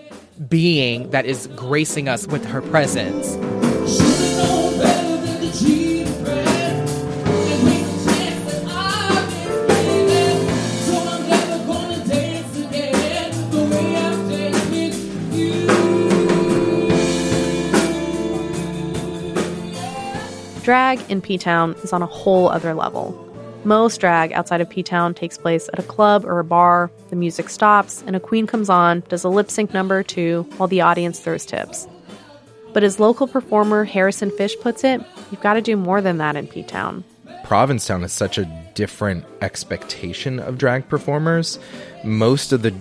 being 0.48 1.10
that 1.10 1.26
is 1.26 1.48
gracing 1.56 2.08
us 2.08 2.28
with 2.28 2.46
her 2.46 2.62
presence. 2.62 3.36
Drag 20.64 21.02
in 21.12 21.22
P 21.22 21.38
Town 21.38 21.74
is 21.84 21.92
on 21.92 22.02
a 22.02 22.06
whole 22.06 22.48
other 22.48 22.74
level. 22.74 23.20
Most 23.66 24.00
drag 24.00 24.32
outside 24.32 24.62
of 24.62 24.70
P 24.70 24.82
Town 24.82 25.14
takes 25.14 25.38
place 25.38 25.70
at 25.74 25.80
a 25.80 25.84
club 25.84 26.24
or 26.24 26.40
a 26.40 26.46
bar, 26.46 26.90
the 27.10 27.18
music 27.18 27.50
stops, 27.50 28.02
and 28.08 28.16
a 28.16 28.20
queen 28.20 28.48
comes 28.48 28.70
on, 28.70 29.02
does 29.10 29.26
a 29.26 29.30
lip 29.30 29.52
sync 29.52 29.74
number 29.74 30.00
or 30.00 30.04
two, 30.04 30.48
while 30.56 30.68
the 30.68 30.80
audience 30.80 31.20
throws 31.20 31.46
tips. 31.46 31.86
But 32.72 32.82
as 32.86 32.98
local 32.98 33.28
performer 33.28 33.84
Harrison 33.84 34.32
Fish 34.32 34.56
puts 34.62 34.86
it, 34.86 35.02
you've 35.32 35.42
got 35.42 35.56
to 35.56 35.62
do 35.62 35.76
more 35.76 36.00
than 36.00 36.18
that 36.20 36.38
in 36.38 36.48
P 36.48 36.64
Town. 36.64 37.04
Provincetown 37.44 38.02
is 38.06 38.14
such 38.14 38.38
a 38.38 38.46
different 38.74 39.26
expectation 39.42 40.40
of 40.40 40.58
drag 40.58 40.88
performers. 40.88 41.60
Most 42.06 42.54
of 42.54 42.62
the 42.62 42.74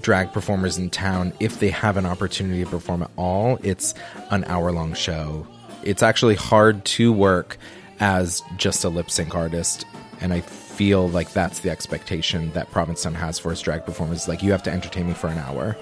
drag 0.00 0.32
performers 0.32 0.78
in 0.78 0.88
town, 0.88 1.32
if 1.40 1.58
they 1.58 1.70
have 1.70 1.96
an 1.96 2.06
opportunity 2.06 2.62
to 2.62 2.70
perform 2.70 3.02
at 3.02 3.10
all, 3.16 3.58
it's 3.64 3.92
an 4.30 4.44
hour 4.44 4.70
long 4.70 4.94
show. 4.94 5.48
It's 5.84 6.02
actually 6.02 6.34
hard 6.34 6.84
to 6.86 7.12
work 7.12 7.58
as 8.00 8.42
just 8.56 8.84
a 8.84 8.88
lip 8.88 9.10
sync 9.10 9.34
artist, 9.34 9.84
and 10.20 10.32
I 10.32 10.40
feel 10.40 11.08
like 11.08 11.32
that's 11.32 11.60
the 11.60 11.70
expectation 11.70 12.50
that 12.52 12.70
Provincetown 12.70 13.14
has 13.14 13.38
for 13.38 13.52
its 13.52 13.60
drag 13.60 13.84
performers. 13.84 14.26
Like, 14.26 14.42
you 14.42 14.50
have 14.52 14.62
to 14.64 14.72
entertain 14.72 15.06
me 15.06 15.12
for 15.12 15.28
an 15.28 15.38
hour, 15.38 15.76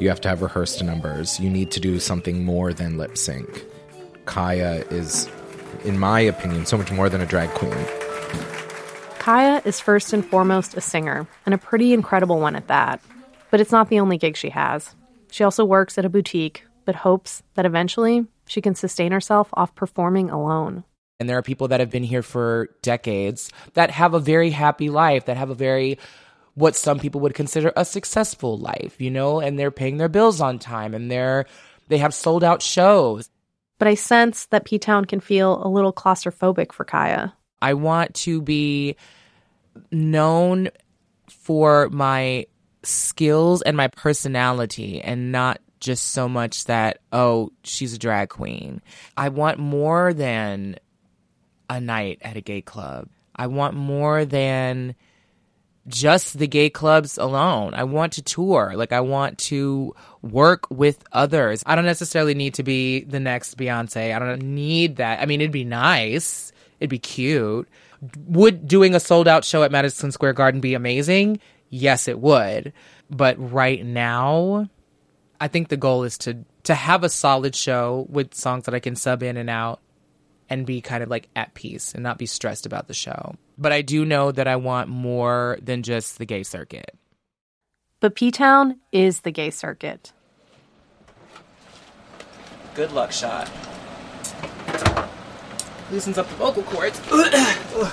you 0.00 0.08
have 0.08 0.20
to 0.22 0.28
have 0.28 0.42
rehearsed 0.42 0.82
numbers, 0.82 1.38
you 1.38 1.48
need 1.48 1.70
to 1.70 1.80
do 1.80 2.00
something 2.00 2.44
more 2.44 2.72
than 2.72 2.98
lip 2.98 3.16
sync. 3.16 3.64
Qya 4.26 4.90
is, 4.90 5.28
in 5.84 5.98
my 5.98 6.18
opinion, 6.18 6.66
so 6.66 6.76
much 6.76 6.90
more 6.90 7.08
than 7.08 7.20
a 7.20 7.26
drag 7.26 7.48
queen. 7.50 7.72
Qya 9.20 9.64
is 9.64 9.78
first 9.78 10.12
and 10.12 10.26
foremost 10.26 10.76
a 10.76 10.80
singer, 10.80 11.28
and 11.46 11.54
a 11.54 11.58
pretty 11.58 11.92
incredible 11.92 12.40
one 12.40 12.56
at 12.56 12.66
that. 12.66 13.00
But 13.52 13.60
it's 13.60 13.72
not 13.72 13.88
the 13.88 14.00
only 14.00 14.18
gig 14.18 14.36
she 14.36 14.50
has. 14.50 14.94
She 15.30 15.44
also 15.44 15.64
works 15.64 15.96
at 15.96 16.04
a 16.04 16.08
boutique, 16.08 16.64
but 16.84 16.96
hopes 16.96 17.44
that 17.54 17.64
eventually 17.64 18.26
she 18.46 18.60
can 18.60 18.74
sustain 18.74 19.12
herself 19.12 19.48
off 19.54 19.74
performing 19.74 20.30
alone. 20.30 20.84
And 21.20 21.28
there 21.28 21.38
are 21.38 21.42
people 21.42 21.68
that 21.68 21.80
have 21.80 21.90
been 21.90 22.02
here 22.02 22.22
for 22.22 22.70
decades 22.82 23.50
that 23.74 23.90
have 23.90 24.14
a 24.14 24.20
very 24.20 24.50
happy 24.50 24.90
life, 24.90 25.26
that 25.26 25.36
have 25.36 25.50
a 25.50 25.54
very 25.54 25.98
what 26.54 26.76
some 26.76 26.98
people 26.98 27.20
would 27.20 27.34
consider 27.34 27.72
a 27.76 27.84
successful 27.84 28.56
life, 28.58 29.00
you 29.00 29.10
know, 29.10 29.40
and 29.40 29.58
they're 29.58 29.70
paying 29.72 29.96
their 29.96 30.08
bills 30.08 30.40
on 30.40 30.58
time 30.58 30.94
and 30.94 31.10
they're 31.10 31.46
they 31.88 31.98
have 31.98 32.14
sold 32.14 32.42
out 32.42 32.62
shows. 32.62 33.28
But 33.78 33.88
I 33.88 33.94
sense 33.94 34.46
that 34.46 34.64
P 34.64 34.78
Town 34.78 35.04
can 35.04 35.20
feel 35.20 35.64
a 35.64 35.68
little 35.68 35.92
claustrophobic 35.92 36.72
for 36.72 36.84
Qya. 36.84 37.32
I 37.60 37.74
want 37.74 38.14
to 38.16 38.40
be 38.40 38.96
known 39.90 40.68
for 41.28 41.88
my 41.90 42.46
skills 42.82 43.62
and 43.62 43.76
my 43.76 43.88
personality 43.88 45.00
and 45.00 45.32
not 45.32 45.60
just 45.84 46.12
so 46.12 46.28
much 46.28 46.64
that, 46.64 46.98
oh, 47.12 47.52
she's 47.62 47.92
a 47.92 47.98
drag 47.98 48.30
queen. 48.30 48.80
I 49.16 49.28
want 49.28 49.58
more 49.58 50.14
than 50.14 50.76
a 51.68 51.80
night 51.80 52.18
at 52.22 52.36
a 52.36 52.40
gay 52.40 52.62
club. 52.62 53.08
I 53.36 53.48
want 53.48 53.74
more 53.74 54.24
than 54.24 54.94
just 55.86 56.38
the 56.38 56.46
gay 56.46 56.70
clubs 56.70 57.18
alone. 57.18 57.74
I 57.74 57.84
want 57.84 58.14
to 58.14 58.22
tour. 58.22 58.72
Like, 58.74 58.92
I 58.92 59.00
want 59.00 59.36
to 59.50 59.94
work 60.22 60.66
with 60.70 61.04
others. 61.12 61.62
I 61.66 61.74
don't 61.74 61.84
necessarily 61.84 62.34
need 62.34 62.54
to 62.54 62.62
be 62.62 63.04
the 63.04 63.20
next 63.20 63.58
Beyonce. 63.58 64.14
I 64.14 64.18
don't 64.18 64.42
need 64.42 64.96
that. 64.96 65.20
I 65.20 65.26
mean, 65.26 65.42
it'd 65.42 65.52
be 65.52 65.64
nice, 65.64 66.52
it'd 66.80 66.88
be 66.88 66.98
cute. 66.98 67.68
Would 68.26 68.66
doing 68.66 68.94
a 68.94 69.00
sold 69.00 69.28
out 69.28 69.44
show 69.44 69.62
at 69.62 69.72
Madison 69.72 70.12
Square 70.12 70.34
Garden 70.34 70.60
be 70.60 70.74
amazing? 70.74 71.40
Yes, 71.68 72.08
it 72.08 72.20
would. 72.20 72.72
But 73.10 73.36
right 73.52 73.84
now, 73.84 74.68
I 75.40 75.48
think 75.48 75.68
the 75.68 75.76
goal 75.76 76.04
is 76.04 76.18
to 76.18 76.44
to 76.64 76.74
have 76.74 77.04
a 77.04 77.08
solid 77.08 77.54
show 77.54 78.06
with 78.08 78.34
songs 78.34 78.64
that 78.64 78.74
I 78.74 78.80
can 78.80 78.96
sub 78.96 79.22
in 79.22 79.36
and 79.36 79.50
out 79.50 79.80
and 80.48 80.66
be 80.66 80.80
kind 80.80 81.02
of 81.02 81.10
like 81.10 81.28
at 81.34 81.54
peace 81.54 81.94
and 81.94 82.02
not 82.02 82.18
be 82.18 82.26
stressed 82.26 82.66
about 82.66 82.86
the 82.88 82.94
show. 82.94 83.34
But 83.58 83.72
I 83.72 83.82
do 83.82 84.04
know 84.04 84.32
that 84.32 84.46
I 84.46 84.56
want 84.56 84.88
more 84.88 85.58
than 85.62 85.82
just 85.82 86.18
the 86.18 86.26
gay 86.26 86.42
circuit. 86.42 86.96
But 88.00 88.14
P 88.14 88.30
Town 88.30 88.80
is 88.92 89.20
the 89.20 89.30
gay 89.30 89.50
circuit. 89.50 90.12
Good 92.74 92.92
luck 92.92 93.12
shot. 93.12 93.50
Loosens 95.90 96.18
up 96.18 96.28
the 96.28 96.34
vocal 96.34 96.62
cords. 96.64 97.00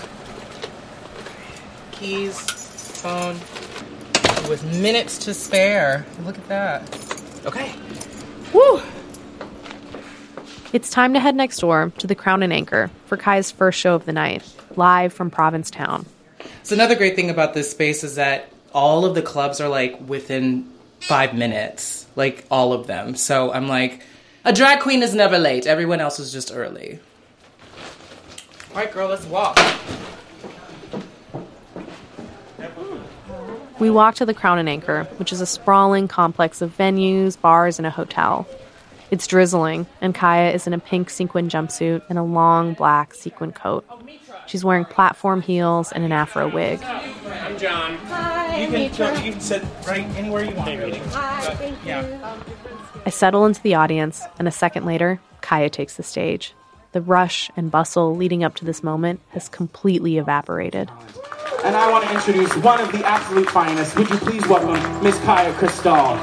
Keys, 1.92 2.40
phone, 3.02 3.36
with 4.50 4.64
minutes 4.82 5.18
to 5.20 5.34
spare. 5.34 6.06
Look 6.24 6.38
at 6.38 6.48
that. 6.48 7.11
Okay. 7.46 7.74
Woo! 8.54 8.82
It's 10.74 10.90
time 10.90 11.14
to 11.14 11.20
head 11.20 11.36
next 11.36 11.60
door 11.60 11.92
to 11.98 12.08
the 12.08 12.16
Crown 12.16 12.44
and 12.44 12.54
Anchor 12.54 12.90
for 13.06 13.18
Kai's 13.18 13.52
first 13.52 13.80
show 13.80 13.96
of 13.96 14.06
the 14.06 14.14
night, 14.14 14.44
live 14.76 15.12
from 15.12 15.30
Provincetown. 15.30 16.06
So 16.64 16.76
another 16.76 16.96
great 16.96 17.16
thing 17.16 17.30
about 17.30 17.54
this 17.54 17.70
space 17.72 18.04
is 18.04 18.16
that 18.16 18.52
all 18.74 19.04
of 19.06 19.16
the 19.16 19.22
clubs 19.22 19.60
are 19.60 19.68
like 19.68 20.00
within 20.08 20.70
five 21.02 21.34
minutes, 21.34 22.06
like 22.16 22.46
all 22.52 22.74
of 22.74 22.88
them. 22.88 23.16
So 23.16 23.52
I'm 23.52 23.68
like, 23.68 24.04
a 24.46 24.54
drag 24.54 24.80
queen 24.80 25.04
is 25.04 25.14
never 25.14 25.38
late. 25.38 25.66
Everyone 25.66 26.00
else 26.00 26.20
is 26.20 26.32
just 26.32 26.52
early. 26.54 27.00
All 28.70 28.78
right, 28.78 28.92
girl, 28.92 29.10
let's 29.10 29.26
walk. 29.26 29.58
We 33.82 33.90
walk 33.90 34.14
to 34.16 34.28
the 34.28 34.36
Crown 34.36 34.60
and 34.60 34.70
Anchor, 34.70 35.06
which 35.18 35.34
is 35.34 35.42
a 35.42 35.48
sprawling 35.48 36.08
complex 36.08 36.62
of 36.62 36.78
venues, 36.78 37.42
bars, 37.42 37.80
and 37.80 37.88
a 37.88 37.90
hotel. 37.90 38.48
It's 39.10 39.26
drizzling, 39.26 39.88
and 40.02 40.14
Qya 40.14 40.54
is 40.54 40.68
in 40.68 40.74
a 40.74 40.78
pink 40.78 41.10
sequin 41.10 41.50
jumpsuit 41.50 42.04
and 42.08 42.20
a 42.20 42.24
long 42.24 42.76
black 42.76 43.16
sequin 43.16 43.52
coat. 43.52 43.84
She's 44.46 44.64
wearing 44.64 44.86
platform 44.86 45.42
heels 45.42 45.92
and 45.92 46.04
an 46.04 46.12
afro 46.12 46.48
wig. 46.48 46.84
I'm 46.84 47.58
John. 47.58 47.98
Hi, 47.98 48.62
you 48.62 48.68
can 48.68 48.74
Mitra. 48.74 49.20
you 49.24 49.32
can 49.32 49.42
sit 49.42 49.64
right 49.88 50.06
anywhere 50.16 50.44
you 50.44 50.56
want. 50.56 50.70
Really. 50.70 51.00
Hi, 51.00 51.56
thank 51.56 51.84
yeah. 51.84 52.40
I 53.04 53.10
settle 53.10 53.48
into 53.48 53.64
the 53.64 53.74
audience, 53.74 54.22
and 54.38 54.48
a 54.48 54.52
second 54.52 54.86
later, 54.86 55.20
Qya 55.42 55.72
takes 55.72 55.98
the 55.98 56.04
stage. 56.04 56.54
The 56.92 57.02
rush 57.02 57.50
and 57.58 57.72
bustle 57.72 58.16
leading 58.16 58.44
up 58.44 58.54
to 58.58 58.66
this 58.66 58.84
moment 58.84 59.22
has 59.30 59.50
completely 59.50 60.20
evaporated. 60.20 60.92
And 61.64 61.76
I 61.76 61.90
want 61.92 62.06
to 62.06 62.14
introduce 62.14 62.56
one 62.58 62.82
of 62.82 62.92
the 62.92 63.06
absolute 63.06 63.50
finest. 63.50 63.96
Would 63.96 64.10
you 64.10 64.18
please 64.18 64.46
welcome 64.48 64.74
Miss 65.04 65.18
Qya 65.20 65.54
Cristal? 65.54 66.18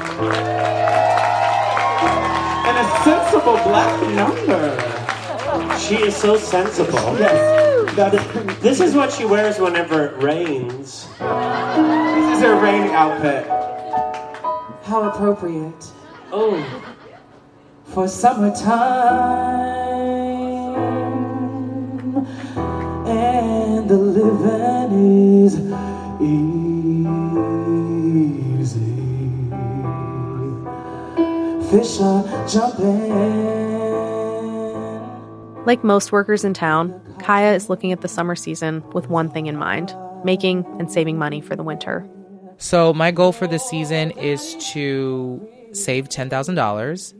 And 2.67 2.77
a 2.77 2.85
sensible 3.03 3.57
black 3.63 4.01
number. 4.13 5.77
She 5.79 5.95
is 5.95 6.15
so 6.15 6.37
sensible. 6.37 6.93
Yes. 7.17 7.95
That 7.95 8.13
is, 8.13 8.59
This 8.59 8.79
is 8.81 8.93
what 8.95 9.11
she 9.11 9.25
wears 9.25 9.57
whenever 9.59 10.05
it 10.07 10.21
rains. 10.21 11.07
this 11.17 12.37
is 12.37 12.41
her 12.43 12.55
rain 12.61 12.89
outfit. 12.91 13.47
How 14.83 15.03
appropriate. 15.09 15.85
Oh, 16.31 16.61
For 17.85 18.07
summertime. 18.07 18.67
And 23.07 23.89
the 23.89 23.97
living 23.97 24.78
Fish 31.89 32.53
jumping. 32.53 33.09
Like 35.65 35.83
most 35.83 36.11
workers 36.11 36.43
in 36.43 36.53
town, 36.53 36.99
Qya 37.19 37.55
is 37.55 37.69
looking 37.69 37.91
at 37.91 38.01
the 38.01 38.07
summer 38.07 38.35
season 38.35 38.83
with 38.91 39.09
one 39.09 39.29
thing 39.29 39.47
in 39.47 39.57
mind 39.57 39.95
making 40.23 40.65
and 40.79 40.91
saving 40.91 41.17
money 41.17 41.39
for 41.39 41.55
the 41.55 41.63
winter. 41.63 42.05
So 42.57 42.93
my 42.93 43.09
goal 43.11 43.31
for 43.31 43.47
this 43.47 43.63
season 43.63 44.11
is 44.11 44.55
to 44.73 45.47
save 45.71 46.09
ten 46.09 46.29
thousand 46.29 46.55
dollars, 46.55 47.13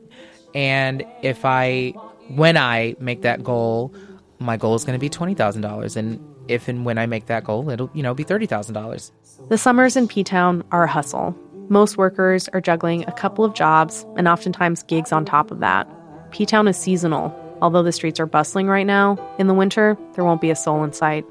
and 0.54 1.06
if 1.22 1.46
I, 1.46 1.92
when 2.28 2.58
I 2.58 2.96
make 3.00 3.22
that 3.22 3.42
goal, 3.42 3.94
my 4.40 4.58
goal 4.58 4.76
is 4.76 4.84
going 4.84 4.98
to 4.98 5.00
be 5.00 5.10
twenty 5.10 5.34
thousand 5.34 5.62
dollars, 5.62 5.96
and 5.96 6.20
if 6.50 6.68
and 6.68 6.84
when 6.84 6.98
I 6.98 7.06
make 7.06 7.28
that 7.28 7.46
goal, 7.46 7.70
it'll 7.70 7.90
you 7.94 8.04
know 8.04 8.14
be 8.14 8.24
thirty 8.24 8.46
thousand 8.46 8.74
dollars. 8.74 9.14
The 9.48 9.58
summers 9.58 9.96
in 9.96 10.08
P 10.10 10.24
Town 10.24 10.64
are 10.72 10.84
a 10.84 10.88
hustle. 10.90 11.38
Most 11.70 11.98
workers 11.98 12.50
are 12.50 12.62
juggling 12.62 13.06
a 13.08 13.12
couple 13.12 13.46
of 13.46 13.54
jobs 13.54 14.06
and 14.18 14.28
oftentimes 14.28 14.84
gigs 14.84 15.12
on 15.12 15.24
top 15.24 15.52
of 15.52 15.60
that. 15.60 15.88
P 16.32 16.46
Town 16.46 16.68
is 16.68 16.78
seasonal, 16.78 17.34
Although 17.62 17.84
the 17.84 17.92
streets 17.92 18.20
are 18.20 18.26
bustling 18.26 18.68
right 18.68 18.86
now, 18.86 19.18
in 19.38 19.48
the 19.48 19.54
winter, 19.54 19.98
there 20.14 20.24
won't 20.24 20.42
be 20.42 20.50
a 20.50 20.56
soul 20.56 20.84
in 20.84 20.94
sight. 20.94 21.26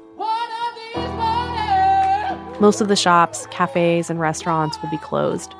Most 2.59 2.81
of 2.81 2.87
the 2.87 2.95
shops, 2.95 3.47
cafes, 3.51 4.09
and 4.09 4.19
restaurants 4.19 4.79
will 4.81 4.89
be 4.89 4.97
closed. 4.97 5.55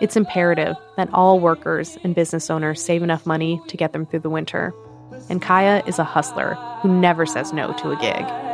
It's 0.00 0.16
imperative 0.16 0.76
that 0.96 1.12
all 1.12 1.40
workers 1.40 1.98
and 2.04 2.14
business 2.14 2.48
owners 2.48 2.82
save 2.82 3.02
enough 3.02 3.26
money 3.26 3.60
to 3.66 3.76
get 3.76 3.92
them 3.92 4.06
through 4.06 4.20
the 4.20 4.30
winter. 4.30 4.72
And 5.28 5.42
Qya 5.42 5.86
is 5.88 5.98
a 5.98 6.04
hustler 6.04 6.54
who 6.80 6.88
never 6.88 7.26
says 7.26 7.52
no 7.52 7.72
to 7.74 7.90
a 7.90 7.96
gig. 7.96 8.47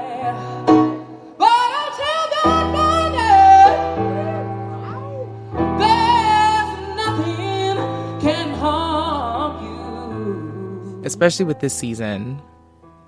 Especially 11.04 11.44
with 11.44 11.60
this 11.60 11.74
season, 11.74 12.40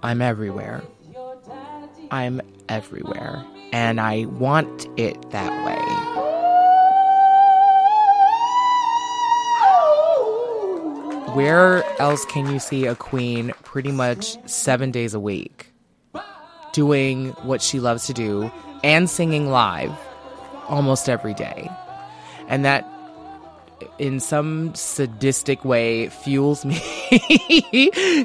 I'm 0.03 0.21
everywhere. 0.21 0.83
I'm 2.11 2.43
everywhere. 2.69 3.45
And 3.73 4.01
I 4.01 4.27
want 4.27 4.87
it 4.97 5.31
that 5.31 5.51
way. 5.65 5.83
Where 11.35 11.85
else 12.01 12.25
can 12.27 12.51
you 12.51 12.59
see 12.59 12.87
a 12.87 12.95
queen 12.95 13.53
pretty 13.63 13.93
much 13.93 14.39
seven 14.49 14.91
days 14.91 15.13
a 15.13 15.21
week 15.21 15.73
doing 16.73 17.31
what 17.43 17.61
she 17.61 17.81
loves 17.81 18.07
to 18.07 18.15
do 18.15 18.51
and 18.85 19.09
singing 19.11 19.51
live 19.51 19.93
almost 20.69 21.09
every 21.09 21.35
day? 21.35 21.71
And 22.49 22.65
that, 22.65 22.87
in 23.99 24.21
some 24.21 24.75
sadistic 24.75 25.65
way, 25.65 26.09
fuels 26.09 26.65
me 26.65 26.81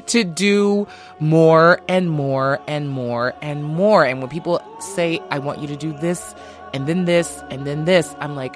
to 0.06 0.24
do 0.24 0.86
more 1.20 1.80
and 1.88 2.10
more 2.10 2.60
and 2.66 2.88
more 2.88 3.34
and 3.42 3.64
more. 3.64 4.04
And 4.04 4.20
when 4.20 4.30
people 4.30 4.62
say, 4.80 5.20
I 5.30 5.38
want 5.38 5.60
you 5.60 5.68
to 5.68 5.76
do 5.76 5.92
this 5.98 6.34
and 6.72 6.86
then 6.86 7.04
this 7.04 7.42
and 7.50 7.66
then 7.66 7.84
this, 7.84 8.14
I'm 8.18 8.34
like, 8.34 8.54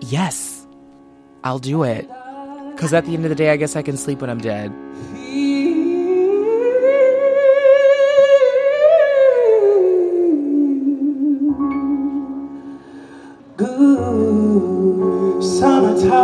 yes, 0.00 0.66
I'll 1.44 1.58
do 1.58 1.82
it. 1.82 2.08
Because 2.72 2.92
at 2.92 3.06
the 3.06 3.14
end 3.14 3.24
of 3.24 3.30
the 3.30 3.36
day, 3.36 3.50
I 3.50 3.56
guess 3.56 3.76
I 3.76 3.82
can 3.82 3.96
sleep 3.96 4.20
when 4.20 4.28
I'm 4.28 4.40
dead. 4.40 4.72
Hiring 16.06 16.14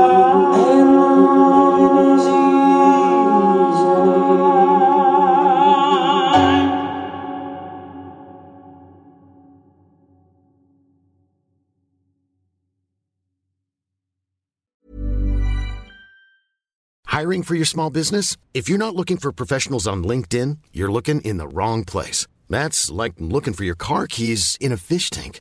for 17.43 17.55
your 17.55 17.65
small 17.65 17.91
business? 17.91 18.37
If 18.55 18.69
you're 18.69 18.79
not 18.79 18.95
looking 18.95 19.17
for 19.17 19.33
professionals 19.33 19.89
on 19.89 20.05
LinkedIn, 20.05 20.59
you're 20.73 20.93
looking 20.93 21.21
in 21.23 21.39
the 21.39 21.49
wrong 21.49 21.85
place. 21.85 22.29
That's 22.49 22.89
like 22.89 23.15
looking 23.19 23.53
for 23.53 23.65
your 23.65 23.75
car 23.75 24.07
keys 24.07 24.57
in 24.61 24.71
a 24.71 24.77
fish 24.77 25.11
tank. 25.11 25.41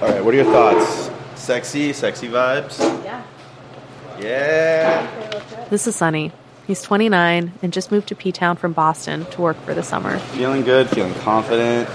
All 0.00 0.08
right, 0.08 0.24
what 0.24 0.32
are 0.32 0.36
your 0.38 0.46
thoughts? 0.46 1.10
Sexy, 1.38 1.92
sexy 1.92 2.26
vibes? 2.26 2.78
Yeah. 3.04 3.22
Yeah. 4.18 5.66
This 5.68 5.86
is 5.86 5.94
Sonny. 5.94 6.32
He's 6.66 6.80
29 6.80 7.52
and 7.60 7.70
just 7.70 7.92
moved 7.92 8.08
to 8.08 8.14
P 8.14 8.32
Town 8.32 8.56
from 8.56 8.72
Boston 8.72 9.26
to 9.26 9.42
work 9.42 9.58
for 9.58 9.74
the 9.74 9.82
summer. 9.82 10.18
Feeling 10.18 10.62
good, 10.62 10.88
feeling 10.88 11.12
confident. 11.16 11.86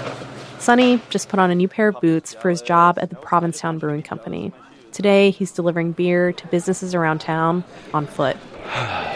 Sonny 0.60 1.02
just 1.10 1.28
put 1.28 1.40
on 1.40 1.50
a 1.50 1.56
new 1.56 1.66
pair 1.66 1.88
of 1.88 2.00
boots 2.00 2.32
for 2.32 2.48
his 2.48 2.62
job 2.62 2.96
at 3.00 3.10
the 3.10 3.16
Provincetown 3.16 3.78
Brewing 3.78 4.04
Company. 4.04 4.52
Today, 4.92 5.30
he's 5.30 5.50
delivering 5.50 5.90
beer 5.90 6.32
to 6.32 6.46
businesses 6.46 6.94
around 6.94 7.18
town 7.20 7.64
on 7.92 8.06
foot. 8.06 8.36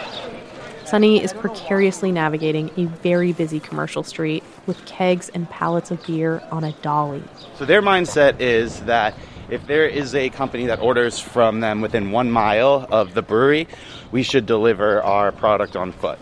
Sonny 0.91 1.23
is 1.23 1.31
precariously 1.31 2.11
navigating 2.11 2.69
a 2.75 2.83
very 2.83 3.31
busy 3.31 3.61
commercial 3.61 4.03
street 4.03 4.43
with 4.65 4.85
kegs 4.85 5.29
and 5.29 5.49
pallets 5.49 5.89
of 5.89 6.05
beer 6.05 6.43
on 6.51 6.65
a 6.65 6.73
dolly. 6.81 7.23
So 7.55 7.63
their 7.63 7.81
mindset 7.81 8.41
is 8.41 8.81
that 8.81 9.15
if 9.49 9.65
there 9.67 9.87
is 9.87 10.13
a 10.13 10.29
company 10.31 10.65
that 10.65 10.81
orders 10.81 11.17
from 11.17 11.61
them 11.61 11.79
within 11.79 12.11
one 12.11 12.29
mile 12.29 12.85
of 12.91 13.13
the 13.13 13.21
brewery, 13.21 13.69
we 14.11 14.21
should 14.21 14.45
deliver 14.45 15.01
our 15.01 15.31
product 15.31 15.77
on 15.77 15.93
foot. 15.93 16.19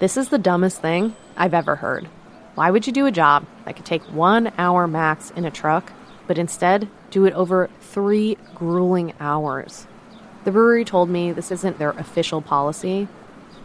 This 0.00 0.16
is 0.16 0.28
the 0.28 0.38
dumbest 0.38 0.80
thing 0.80 1.14
I've 1.36 1.54
ever 1.54 1.76
heard. 1.76 2.08
Why 2.56 2.72
would 2.72 2.88
you 2.88 2.92
do 2.92 3.06
a 3.06 3.12
job 3.12 3.46
that 3.64 3.76
could 3.76 3.86
take 3.86 4.02
one 4.12 4.52
hour 4.58 4.88
max 4.88 5.30
in 5.36 5.44
a 5.44 5.52
truck, 5.52 5.92
but 6.26 6.36
instead 6.36 6.88
do 7.12 7.26
it 7.26 7.34
over 7.34 7.70
three 7.80 8.38
grueling 8.56 9.12
hours? 9.20 9.86
The 10.42 10.50
brewery 10.50 10.84
told 10.84 11.10
me 11.10 11.30
this 11.30 11.52
isn't 11.52 11.78
their 11.78 11.90
official 11.90 12.42
policy, 12.42 13.06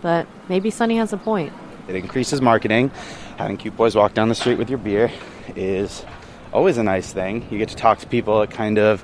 but 0.01 0.27
maybe 0.47 0.69
Sonny 0.69 0.97
has 0.97 1.13
a 1.13 1.17
point. 1.17 1.53
It 1.87 1.95
increases 1.95 2.41
marketing. 2.41 2.91
Having 3.37 3.57
cute 3.57 3.77
boys 3.77 3.95
walk 3.95 4.13
down 4.13 4.29
the 4.29 4.35
street 4.35 4.57
with 4.57 4.69
your 4.69 4.77
beer 4.77 5.11
is 5.55 6.05
always 6.53 6.77
a 6.77 6.83
nice 6.83 7.11
thing. 7.13 7.47
You 7.49 7.57
get 7.57 7.69
to 7.69 7.75
talk 7.75 7.99
to 7.99 8.07
people, 8.07 8.41
it 8.41 8.51
kind 8.51 8.77
of 8.77 9.03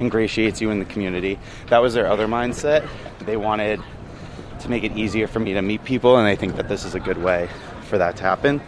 ingratiates 0.00 0.60
you 0.60 0.70
in 0.70 0.78
the 0.78 0.84
community. 0.84 1.38
That 1.68 1.78
was 1.78 1.94
their 1.94 2.06
other 2.06 2.26
mindset. 2.26 2.88
They 3.20 3.36
wanted 3.36 3.80
to 4.60 4.68
make 4.68 4.82
it 4.82 4.96
easier 4.96 5.26
for 5.26 5.40
me 5.40 5.52
to 5.54 5.62
meet 5.62 5.84
people, 5.84 6.16
and 6.16 6.26
I 6.26 6.34
think 6.34 6.56
that 6.56 6.68
this 6.68 6.84
is 6.84 6.94
a 6.94 7.00
good 7.00 7.18
way 7.18 7.48
for 7.82 7.98
that 7.98 8.16
to 8.16 8.22
happen. 8.22 8.60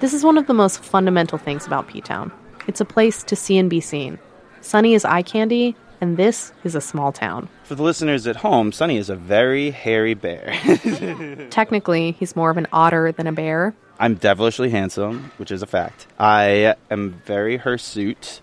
This 0.00 0.12
is 0.12 0.24
one 0.24 0.36
of 0.36 0.46
the 0.46 0.54
most 0.54 0.82
fundamental 0.82 1.38
things 1.38 1.66
about 1.66 1.88
P 1.88 2.00
Town. 2.00 2.32
It's 2.66 2.80
a 2.80 2.84
place 2.84 3.22
to 3.24 3.36
see 3.36 3.56
and 3.56 3.70
be 3.70 3.80
seen. 3.80 4.18
Sonny 4.60 4.94
is 4.94 5.04
eye 5.04 5.22
candy, 5.22 5.76
and 6.02 6.16
this 6.16 6.52
is 6.64 6.74
a 6.74 6.80
small 6.80 7.12
town. 7.12 7.48
For 7.62 7.76
the 7.76 7.82
listeners 7.84 8.26
at 8.26 8.34
home, 8.34 8.72
Sonny 8.72 8.96
is 8.98 9.08
a 9.08 9.14
very 9.14 9.70
hairy 9.70 10.14
bear. 10.14 10.52
Technically, 11.50 12.10
he's 12.12 12.34
more 12.34 12.50
of 12.50 12.56
an 12.56 12.66
otter 12.72 13.12
than 13.12 13.28
a 13.28 13.32
bear. 13.32 13.72
I'm 14.00 14.16
devilishly 14.16 14.68
handsome, 14.68 15.30
which 15.36 15.52
is 15.52 15.62
a 15.62 15.66
fact. 15.66 16.08
I 16.18 16.74
am 16.90 17.22
very 17.24 17.56
hirsute. 17.56 18.40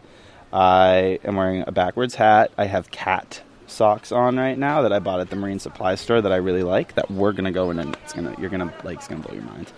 I 0.54 1.20
am 1.26 1.36
wearing 1.36 1.66
a 1.68 1.72
backwards 1.74 2.16
hat. 2.16 2.52
I 2.58 2.66
have 2.66 2.92
cat 2.92 3.42
socks 3.68 4.14
on 4.14 4.38
right 4.38 4.58
now 4.58 4.82
that 4.84 4.94
I 4.94 5.00
bought 5.00 5.20
at 5.20 5.30
the 5.30 5.36
marine 5.36 5.60
supply 5.60 5.96
store 5.96 6.22
that 6.22 6.32
I 6.32 6.38
really 6.38 6.64
like. 6.64 6.96
That 6.96 7.12
we're 7.12 7.34
gonna 7.34 7.52
go 7.52 7.72
in 7.72 7.80
and 7.80 7.96
it's 8.04 8.14
gonna 8.14 8.36
you're 8.40 8.50
gonna 8.50 8.74
like 8.86 9.00
it's 9.00 9.08
gonna 9.10 9.22
blow 9.22 9.36
your 9.36 9.44
mind. 9.44 9.72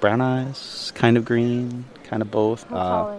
Brown 0.00 0.20
eyes, 0.20 0.92
kind 0.94 1.16
of 1.16 1.24
green, 1.24 1.84
kind 2.04 2.22
of 2.22 2.30
both. 2.30 2.70
Uh, 2.72 3.16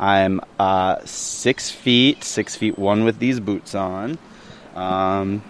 I'm 0.00 0.40
uh, 0.58 1.04
six 1.04 1.70
feet, 1.70 2.24
six 2.24 2.56
feet 2.56 2.78
one 2.78 3.04
with 3.04 3.18
these 3.18 3.38
boots 3.38 3.74
on. 3.74 4.18
Um, 4.74 5.42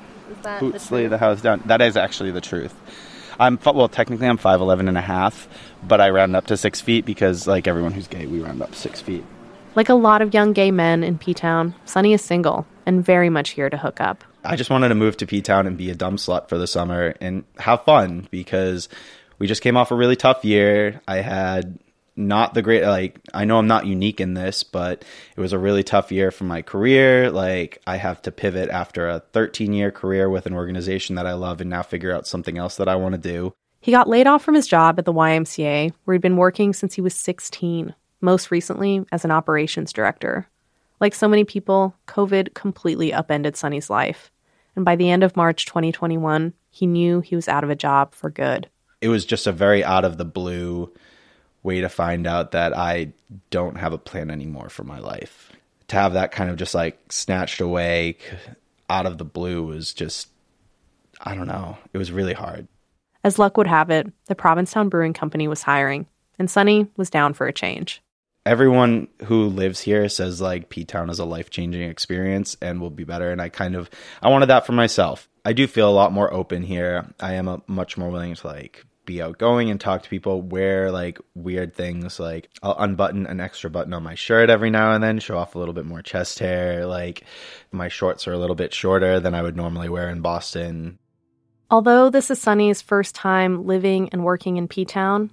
boots 0.59 0.89
the 0.89 0.95
lay 0.95 1.07
the 1.07 1.19
house 1.19 1.41
down. 1.41 1.63
That 1.67 1.81
is 1.81 1.97
actually 1.97 2.33
the 2.33 2.41
truth. 2.41 2.75
I'm 3.39 3.61
well, 3.65 3.89
technically 3.89 4.27
I'm 4.27 4.39
5'11 4.39 4.89
and 4.89 4.99
a 4.99 5.01
half, 5.01 5.49
but 5.87 6.01
I 6.01 6.11
round 6.11 6.35
up 6.35 6.49
to 6.49 6.57
six 6.57 6.81
feet 6.81 7.07
because, 7.07 7.47
like 7.47 7.69
everyone 7.69 7.93
who's 7.93 8.09
gay, 8.09 8.27
we 8.27 8.41
round 8.41 8.61
up 8.61 8.75
six 8.75 9.01
feet. 9.01 9.25
Like 9.77 9.89
a 9.89 9.95
lot 9.95 10.21
of 10.21 10.35
young 10.35 10.53
gay 10.53 10.73
men 10.73 11.05
in 11.05 11.17
P 11.17 11.33
Town, 11.33 11.73
Sonny 11.85 12.13
is 12.13 12.21
single 12.21 12.67
and 12.87 13.05
very 13.05 13.31
much 13.31 13.51
here 13.51 13.71
to 13.71 13.77
hook 13.77 14.01
up. 14.01 14.25
I 14.43 14.57
just 14.57 14.69
wanted 14.69 14.89
to 14.89 14.97
move 14.97 15.17
to 15.19 15.27
P 15.27 15.43
Town 15.43 15.69
and 15.69 15.79
be 15.79 15.91
a 15.91 15.95
dumb 15.95 16.17
slut 16.17 16.49
for 16.49 16.59
the 16.59 16.67
summer 16.67 17.15
and 17.21 17.45
have 17.59 17.85
fun 17.85 18.27
because 18.33 18.89
we 19.39 19.47
just 19.47 19.63
came 19.63 19.77
off 19.77 19.93
a 19.93 19.95
really 19.95 20.17
tough 20.17 20.45
year. 20.45 21.01
I 21.07 21.19
had 21.19 21.79
not 22.17 22.55
the 22.55 22.63
great 22.63 22.83
like 22.85 23.19
I 23.33 23.45
know 23.45 23.59
I'm 23.59 23.67
not 23.67 23.87
unique 23.87 24.21
in 24.21 24.35
this, 24.35 24.63
but 24.63 25.05
it 25.37 25.41
was 25.41 25.53
a 25.53 25.59
really 25.59 25.83
tough 25.83 26.13
year 26.13 26.31
for 26.31 26.45
my 26.45 26.63
career. 26.63 27.31
Like 27.31 27.81
I 27.87 27.97
have 27.97 28.21
to 28.23 28.33
pivot 28.33 28.69
after 28.71 29.09
a 29.09 29.21
13 29.33 29.73
year 29.73 29.91
career 29.91 30.29
with 30.29 30.47
an 30.47 30.55
organization 30.55 31.17
that 31.17 31.27
I 31.27 31.33
love 31.33 31.61
and 31.61 31.71
now 31.71 31.83
figure 31.83 32.15
out 32.15 32.27
something 32.27 32.59
else 32.59 32.77
that 32.77 32.89
I 32.89 32.97
want 32.97 33.15
to 33.15 33.21
do. 33.21 33.55
He 33.81 33.93
got 33.93 34.09
laid 34.09 34.27
off 34.27 34.45
from 34.45 34.55
his 34.55 34.67
job 34.67 34.99
at 34.99 35.07
the 35.07 35.13
YMCA, 35.13 35.95
where 36.05 36.15
he'd 36.15 36.21
been 36.21 36.37
working 36.37 36.75
since 36.75 36.95
he 36.95 37.01
was 37.01 37.15
16, 37.15 37.95
most 38.21 38.51
recently 38.51 39.07
as 39.11 39.25
an 39.25 39.31
operations 39.31 39.93
director. 39.93 40.47
Like 41.01 41.15
so 41.15 41.27
many 41.27 41.45
people, 41.45 41.95
COVID 42.07 42.53
completely 42.53 43.13
upended 43.13 43.57
Sonny's 43.57 43.89
life. 43.89 44.31
And 44.77 44.85
by 44.85 44.97
the 44.97 45.11
end 45.11 45.23
of 45.23 45.35
March 45.35 45.65
2021, 45.65 46.53
he 46.71 46.87
knew 46.87 47.21
he 47.21 47.35
was 47.35 47.49
out 47.49 47.65
of 47.65 47.71
a 47.71 47.75
job 47.75 48.15
for 48.15 48.29
good. 48.29 48.69
It 49.01 49.09
was 49.09 49.25
just 49.25 49.47
a 49.47 49.53
very 49.53 49.83
out 49.83 50.05
of 50.05 50.19
the 50.19 50.27
blue 50.27 50.93
way 51.63 51.81
to 51.81 51.89
find 51.89 52.27
out 52.27 52.53
that 52.53 52.77
I 52.77 53.13
don't 53.51 53.77
have 53.77 53.93
a 53.93 53.99
plan 53.99 54.31
anymore 54.31 54.69
for 54.69 54.85
my 54.85 54.99
life. 54.99 55.53
To 55.89 55.97
have 55.97 56.15
that 56.15 56.33
kind 56.33 56.51
of 56.51 56.57
just 56.57 56.75
like 56.75 57.13
snatched 57.13 57.61
away 57.61 58.17
out 58.89 59.07
of 59.07 59.19
the 59.19 59.25
blue 59.25 59.63
was 59.65 59.93
just, 59.93 60.29
I 61.21 61.35
don't 61.35 61.49
know, 61.49 61.79
it 61.93 61.99
was 61.99 62.13
really 62.13 62.33
hard. 62.33 62.69
As 63.23 63.39
luck 63.39 63.57
would 63.57 63.67
have 63.67 63.91
it, 63.91 64.11
the 64.27 64.35
Provincetown 64.35 64.89
Brewing 64.89 65.13
Company 65.13 65.47
was 65.47 65.63
hiring, 65.63 66.07
and 66.39 66.51
Sonny 66.51 66.87
was 66.97 67.11
down 67.11 67.35
for 67.35 67.47
a 67.47 67.53
change. 67.53 68.03
Everyone 68.47 69.09
who 69.25 69.49
lives 69.49 69.81
here 69.81 70.09
says 70.09 70.41
like 70.41 70.71
P 70.71 70.85
Town 70.85 71.11
is 71.11 71.19
a 71.19 71.27
life 71.27 71.51
changing 71.51 71.83
experience 71.83 72.57
and 72.63 72.81
will 72.81 72.91
be 72.91 73.05
better. 73.05 73.31
And 73.31 73.43
I 73.43 73.51
kind 73.51 73.77
of 73.77 73.91
I 74.23 74.31
wanted 74.31 74.47
that 74.47 74.65
for 74.65 74.73
myself. 74.73 75.29
I 75.45 75.53
do 75.53 75.67
feel 75.67 75.91
a 75.91 75.93
lot 75.93 76.13
more 76.13 76.33
open 76.33 76.63
here. 76.63 77.07
I 77.21 77.35
am 77.35 77.49
a, 77.49 77.61
much 77.67 77.99
more 77.99 78.09
willing 78.09 78.35
to 78.35 78.47
like 78.47 78.87
be 79.11 79.21
outgoing 79.21 79.71
and 79.71 79.81
talk 79.81 80.03
to 80.05 80.09
people, 80.09 80.41
wear 80.41 80.93
like 80.93 81.19
weird 81.35 81.75
things. 81.75 82.21
Like 82.21 82.49
I'll 82.63 82.77
unbutton 82.79 83.27
an 83.27 83.41
extra 83.41 83.69
button 83.69 83.93
on 83.93 84.03
my 84.03 84.15
shirt 84.15 84.51
every 84.51 84.71
now 84.71 84.93
and 84.93 85.03
then, 85.03 85.19
show 85.19 85.37
off 85.37 85.55
a 85.55 85.59
little 85.59 85.75
bit 85.75 85.85
more 85.85 86.01
chest 86.01 86.39
hair. 86.39 86.87
Like 86.87 87.25
my 87.73 87.89
shorts 87.89 88.29
are 88.29 88.33
a 88.33 88.39
little 88.39 88.55
bit 88.55 88.73
shorter 88.73 89.19
than 89.19 89.35
I 89.35 89.43
would 89.43 89.57
normally 89.57 89.89
wear 89.89 90.09
in 90.09 90.21
Boston. 90.21 90.99
Although 91.71 92.11
this 92.11 92.31
is 92.31 92.41
Sonny's 92.41 92.83
first 92.83 93.15
time 93.15 93.67
living 93.67 94.09
and 94.11 94.25
working 94.25 94.57
in 94.57 94.69
P 94.69 94.85
Town, 94.85 95.31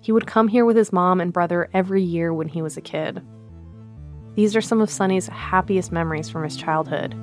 he 0.00 0.12
would 0.12 0.26
come 0.26 0.48
here 0.48 0.64
with 0.64 0.76
his 0.76 0.92
mom 0.92 1.20
and 1.20 1.32
brother 1.32 1.68
every 1.72 2.02
year 2.02 2.34
when 2.34 2.48
he 2.48 2.62
was 2.62 2.76
a 2.76 2.80
kid. 2.80 3.22
These 4.34 4.56
are 4.56 4.60
some 4.60 4.80
of 4.80 4.90
Sonny's 4.90 5.28
happiest 5.28 5.92
memories 5.92 6.28
from 6.28 6.42
his 6.42 6.56
childhood. 6.56 7.14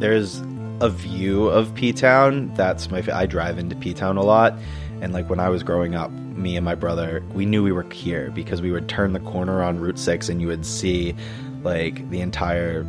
There's 0.00 0.42
a 0.80 0.88
view 0.88 1.46
of 1.48 1.74
P 1.74 1.92
Town. 1.92 2.52
That's 2.54 2.90
my. 2.90 3.02
I 3.12 3.26
drive 3.26 3.58
into 3.58 3.76
P 3.76 3.94
Town 3.94 4.16
a 4.16 4.22
lot, 4.22 4.54
and 5.00 5.12
like 5.12 5.28
when 5.28 5.40
I 5.40 5.48
was 5.48 5.62
growing 5.62 5.94
up, 5.94 6.10
me 6.10 6.56
and 6.56 6.64
my 6.64 6.74
brother, 6.74 7.22
we 7.32 7.46
knew 7.46 7.62
we 7.62 7.72
were 7.72 7.90
here 7.90 8.30
because 8.30 8.60
we 8.60 8.70
would 8.70 8.88
turn 8.88 9.12
the 9.12 9.20
corner 9.20 9.62
on 9.62 9.78
Route 9.78 9.98
Six, 9.98 10.28
and 10.28 10.40
you 10.40 10.48
would 10.48 10.66
see 10.66 11.14
like 11.62 12.08
the 12.10 12.20
entire 12.20 12.84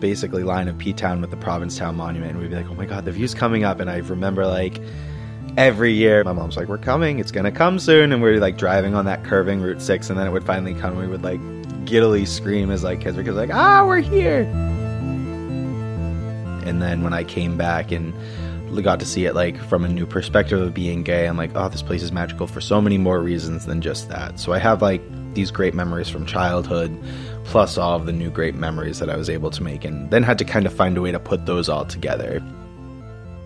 basically 0.00 0.42
line 0.42 0.68
of 0.68 0.76
P 0.78 0.92
Town 0.92 1.20
with 1.20 1.30
the 1.30 1.36
Provincetown 1.36 1.96
Monument, 1.96 2.32
and 2.32 2.40
we'd 2.40 2.50
be 2.50 2.56
like, 2.56 2.70
"Oh 2.70 2.74
my 2.74 2.86
God, 2.86 3.04
the 3.04 3.12
view's 3.12 3.34
coming 3.34 3.64
up!" 3.64 3.80
And 3.80 3.90
I 3.90 3.98
remember 3.98 4.46
like 4.46 4.80
every 5.56 5.92
year, 5.92 6.24
my 6.24 6.32
mom's 6.32 6.56
like, 6.56 6.68
"We're 6.68 6.78
coming, 6.78 7.18
it's 7.18 7.30
gonna 7.30 7.52
come 7.52 7.78
soon," 7.78 8.12
and 8.12 8.22
we're 8.22 8.40
like 8.40 8.56
driving 8.56 8.94
on 8.94 9.04
that 9.04 9.22
curving 9.24 9.60
Route 9.60 9.82
Six, 9.82 10.10
and 10.10 10.18
then 10.18 10.26
it 10.26 10.30
would 10.30 10.44
finally 10.44 10.74
come. 10.74 10.96
We 10.96 11.06
would 11.06 11.22
like 11.22 11.40
giddily 11.84 12.26
scream 12.26 12.70
as 12.70 12.82
like 12.82 13.00
kids 13.00 13.16
because 13.16 13.36
like, 13.36 13.50
"Ah, 13.52 13.84
we're 13.86 14.00
here!" 14.00 14.44
And 16.64 16.82
then 16.82 17.02
when 17.02 17.12
I 17.12 17.24
came 17.24 17.56
back 17.56 17.92
and 17.92 18.14
got 18.80 18.98
to 19.00 19.06
see 19.06 19.26
it 19.26 19.34
like 19.34 19.62
from 19.68 19.84
a 19.84 19.88
new 19.88 20.06
perspective 20.06 20.58
of 20.58 20.72
being 20.72 21.02
gay, 21.02 21.26
I'm 21.26 21.36
like, 21.36 21.50
"Oh, 21.54 21.68
this 21.68 21.82
place 21.82 22.02
is 22.02 22.12
magical 22.12 22.46
for 22.46 22.60
so 22.60 22.80
many 22.80 22.96
more 22.96 23.20
reasons 23.20 23.66
than 23.66 23.82
just 23.82 24.08
that." 24.08 24.40
So 24.40 24.52
I 24.52 24.58
have 24.58 24.80
like 24.80 25.02
these 25.34 25.50
great 25.50 25.74
memories 25.74 26.08
from 26.08 26.24
childhood 26.24 26.96
plus 27.44 27.76
all 27.76 27.96
of 27.96 28.06
the 28.06 28.12
new 28.12 28.30
great 28.30 28.54
memories 28.54 28.98
that 28.98 29.10
I 29.10 29.16
was 29.16 29.28
able 29.28 29.50
to 29.50 29.62
make, 29.62 29.84
and 29.84 30.10
then 30.10 30.22
had 30.22 30.38
to 30.38 30.44
kind 30.44 30.64
of 30.64 30.72
find 30.72 30.96
a 30.96 31.02
way 31.02 31.12
to 31.12 31.20
put 31.20 31.44
those 31.44 31.68
all 31.68 31.84
together. 31.84 32.42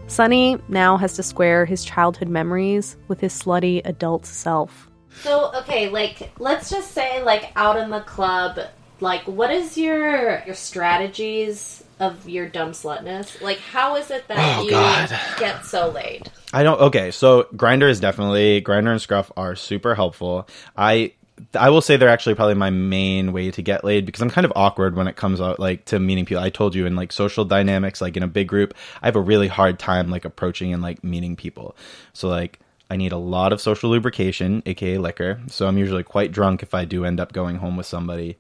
Sonny 0.07 0.59
now 0.69 0.97
has 0.97 1.15
to 1.15 1.23
square 1.23 1.65
his 1.65 1.85
childhood 1.85 2.29
memories 2.29 2.97
with 3.09 3.21
his 3.21 3.33
slutty 3.33 3.83
adult 3.85 4.25
self. 4.25 4.89
So 5.23 5.51
okay, 5.57 5.89
like 5.89 6.31
let's 6.39 6.71
just 6.71 6.93
say 6.93 7.23
like 7.23 7.51
out 7.57 7.77
in 7.79 7.91
the 7.91 8.01
club, 8.01 8.61
like 9.01 9.23
what 9.23 9.51
is 9.51 9.77
your 9.77 10.43
your 10.45 10.55
strategies 10.55 11.83
of 11.99 12.29
your 12.29 12.49
dumb 12.49 12.73
slutness? 12.73 13.41
Like 13.41 13.59
how 13.59 13.97
is 13.97 14.11
it 14.11 14.29
that 14.29 14.59
Oh, 14.59 14.65
you 14.65 14.71
God. 14.71 15.09
get 15.39 15.65
so 15.65 15.89
laid? 15.91 16.31
I 16.53 16.63
don't. 16.63 16.81
Okay, 16.81 17.11
so 17.11 17.45
Grindr 17.55 17.89
is 17.91 18.01
definitely 18.01 18.63
Grindr 18.63 18.93
and 18.93 19.01
Scruff 19.01 19.31
are 19.37 19.57
super 19.57 19.95
helpful. 19.95 20.49
I 20.77 21.13
I 21.55 21.69
will 21.71 21.83
say 21.83 21.97
they're 21.97 22.09
actually 22.09 22.35
probably 22.35 22.55
my 22.55 22.71
main 22.71 23.33
way 23.33 23.51
to 23.51 23.61
get 23.61 23.85
laid 23.85 24.07
because 24.07 24.23
I'm 24.23 24.31
kind 24.31 24.45
of 24.47 24.53
awkward 24.57 24.97
when 24.97 25.07
it 25.07 25.17
comes 25.17 25.41
out 25.41 25.61
like 25.61 25.85
to 25.87 25.99
meeting 25.99 26.25
people. 26.25 26.43
I 26.43 26.49
told 26.51 26.75
you 26.75 26.87
in 26.87 26.97
like 26.97 27.13
social 27.13 27.45
dynamics, 27.45 28.01
like 28.01 28.17
in 28.17 28.23
a 28.23 28.29
big 28.29 28.49
group, 28.49 28.75
I 29.03 29.07
have 29.07 29.17
a 29.17 29.21
really 29.21 29.49
hard 29.49 29.79
time 29.79 30.11
like 30.11 30.25
approaching 30.25 30.73
and 30.73 30.83
like 30.83 31.05
meeting 31.05 31.37
people. 31.37 31.77
So 32.15 32.29
like 32.29 32.59
I 32.89 32.97
need 32.97 33.13
a 33.13 33.19
lot 33.19 33.53
of 33.53 33.61
social 33.61 33.91
lubrication, 33.91 34.63
aka 34.65 34.97
liquor. 34.97 35.41
So 35.49 35.67
I'm 35.67 35.77
usually 35.77 36.05
quite 36.05 36.33
drunk 36.33 36.63
if 36.63 36.73
I 36.73 36.85
do 36.85 37.05
end 37.05 37.21
up 37.21 37.33
going 37.33 37.57
home 37.57 37.77
with 37.77 37.87
somebody. 37.87 38.39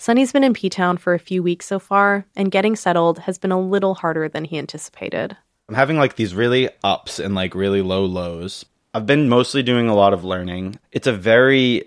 Sonny's 0.00 0.32
been 0.32 0.44
in 0.44 0.54
P 0.54 0.70
Town 0.70 0.96
for 0.96 1.12
a 1.12 1.18
few 1.18 1.42
weeks 1.42 1.66
so 1.66 1.78
far, 1.78 2.24
and 2.34 2.50
getting 2.50 2.74
settled 2.74 3.18
has 3.18 3.36
been 3.36 3.52
a 3.52 3.60
little 3.60 3.94
harder 3.94 4.30
than 4.30 4.46
he 4.46 4.56
anticipated. 4.56 5.36
I'm 5.68 5.74
having 5.74 5.98
like 5.98 6.16
these 6.16 6.34
really 6.34 6.70
ups 6.82 7.18
and 7.18 7.34
like 7.34 7.54
really 7.54 7.82
low 7.82 8.06
lows. 8.06 8.64
I've 8.94 9.04
been 9.04 9.28
mostly 9.28 9.62
doing 9.62 9.90
a 9.90 9.94
lot 9.94 10.14
of 10.14 10.24
learning. 10.24 10.78
It's 10.90 11.06
a 11.06 11.12
very 11.12 11.84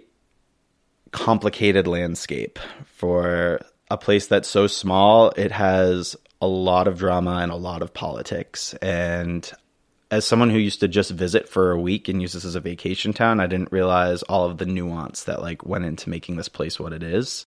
complicated 1.09 1.87
landscape 1.87 2.59
for 2.85 3.59
a 3.89 3.97
place 3.97 4.27
that's 4.27 4.47
so 4.47 4.67
small. 4.67 5.31
It 5.31 5.51
has 5.51 6.15
a 6.39 6.45
lot 6.45 6.87
of 6.87 6.99
drama 6.99 7.37
and 7.37 7.51
a 7.51 7.55
lot 7.55 7.81
of 7.81 7.95
politics. 7.95 8.75
And 8.75 9.51
as 10.11 10.23
someone 10.23 10.51
who 10.51 10.59
used 10.59 10.81
to 10.81 10.87
just 10.87 11.09
visit 11.09 11.49
for 11.49 11.71
a 11.71 11.81
week 11.81 12.09
and 12.09 12.21
use 12.21 12.33
this 12.33 12.45
as 12.45 12.53
a 12.53 12.59
vacation 12.59 13.11
town, 13.11 13.39
I 13.39 13.47
didn't 13.47 13.71
realize 13.71 14.21
all 14.21 14.45
of 14.45 14.59
the 14.59 14.67
nuance 14.67 15.23
that 15.23 15.41
like 15.41 15.65
went 15.65 15.85
into 15.85 16.11
making 16.11 16.35
this 16.35 16.47
place 16.47 16.79
what 16.79 16.93
it 16.93 17.01
is. 17.01 17.47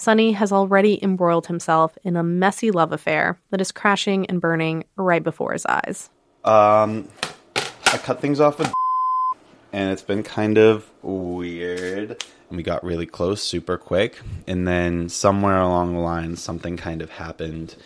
Sonny 0.00 0.32
has 0.32 0.50
already 0.50 0.98
embroiled 1.04 1.48
himself 1.48 1.98
in 2.04 2.16
a 2.16 2.22
messy 2.22 2.70
love 2.70 2.90
affair 2.90 3.38
that 3.50 3.60
is 3.60 3.70
crashing 3.70 4.24
and 4.30 4.40
burning 4.40 4.84
right 4.96 5.22
before 5.22 5.52
his 5.52 5.66
eyes. 5.66 6.08
Um, 6.42 7.06
I 7.54 7.98
cut 7.98 8.18
things 8.18 8.40
off 8.40 8.58
with, 8.58 8.72
and 9.74 9.92
it's 9.92 10.00
been 10.00 10.22
kind 10.22 10.56
of 10.56 10.88
weird. 11.02 12.24
And 12.48 12.56
we 12.56 12.62
got 12.62 12.82
really 12.82 13.04
close 13.04 13.42
super 13.42 13.76
quick, 13.76 14.18
and 14.46 14.66
then 14.66 15.10
somewhere 15.10 15.60
along 15.60 15.92
the 15.92 16.00
line, 16.00 16.34
something 16.36 16.78
kind 16.78 17.02
of 17.02 17.10
happened. 17.10 17.76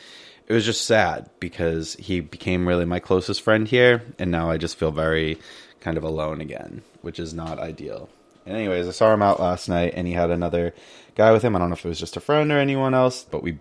It 0.46 0.52
was 0.52 0.64
just 0.64 0.86
sad 0.86 1.28
because 1.40 1.94
he 1.94 2.20
became 2.20 2.68
really 2.68 2.84
my 2.84 3.00
closest 3.00 3.42
friend 3.42 3.66
here, 3.66 4.04
and 4.20 4.30
now 4.30 4.52
I 4.52 4.56
just 4.56 4.78
feel 4.78 4.92
very 4.92 5.36
kind 5.80 5.96
of 5.96 6.04
alone 6.04 6.40
again, 6.40 6.82
which 7.02 7.18
is 7.18 7.34
not 7.34 7.58
ideal. 7.58 8.08
And 8.46 8.56
anyways, 8.56 8.86
I 8.86 8.92
saw 8.92 9.12
him 9.12 9.22
out 9.22 9.40
last 9.40 9.68
night, 9.68 9.94
and 9.96 10.06
he 10.06 10.12
had 10.12 10.30
another 10.30 10.74
guy 11.14 11.32
with 11.32 11.42
him. 11.42 11.54
I 11.54 11.58
don't 11.58 11.70
know 11.70 11.74
if 11.74 11.84
it 11.84 11.88
was 11.88 12.00
just 12.00 12.16
a 12.16 12.20
friend 12.20 12.50
or 12.50 12.58
anyone 12.58 12.94
else, 12.94 13.24
but 13.24 13.42
we 13.42 13.58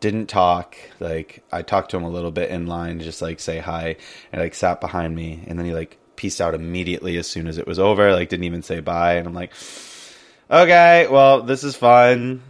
didn't 0.00 0.26
talk. 0.26 0.76
Like 1.00 1.44
I 1.52 1.62
talked 1.62 1.92
to 1.92 1.96
him 1.96 2.04
a 2.04 2.10
little 2.10 2.30
bit 2.30 2.50
in 2.50 2.66
line 2.66 2.98
to 2.98 3.04
just 3.04 3.22
like 3.22 3.40
say 3.40 3.58
hi 3.58 3.96
and 4.32 4.42
like 4.42 4.54
sat 4.54 4.80
behind 4.80 5.14
me 5.14 5.44
and 5.46 5.58
then 5.58 5.66
he 5.66 5.72
like 5.72 5.98
pieced 6.16 6.40
out 6.40 6.54
immediately 6.54 7.16
as 7.16 7.26
soon 7.26 7.46
as 7.46 7.58
it 7.58 7.66
was 7.66 7.78
over, 7.78 8.12
like 8.12 8.28
didn't 8.28 8.44
even 8.44 8.62
say 8.62 8.80
bye 8.80 9.14
and 9.14 9.26
I'm 9.26 9.34
like 9.34 9.52
Okay, 10.50 11.06
well, 11.08 11.42
this 11.42 11.64
is 11.64 11.76
fun. 11.76 12.42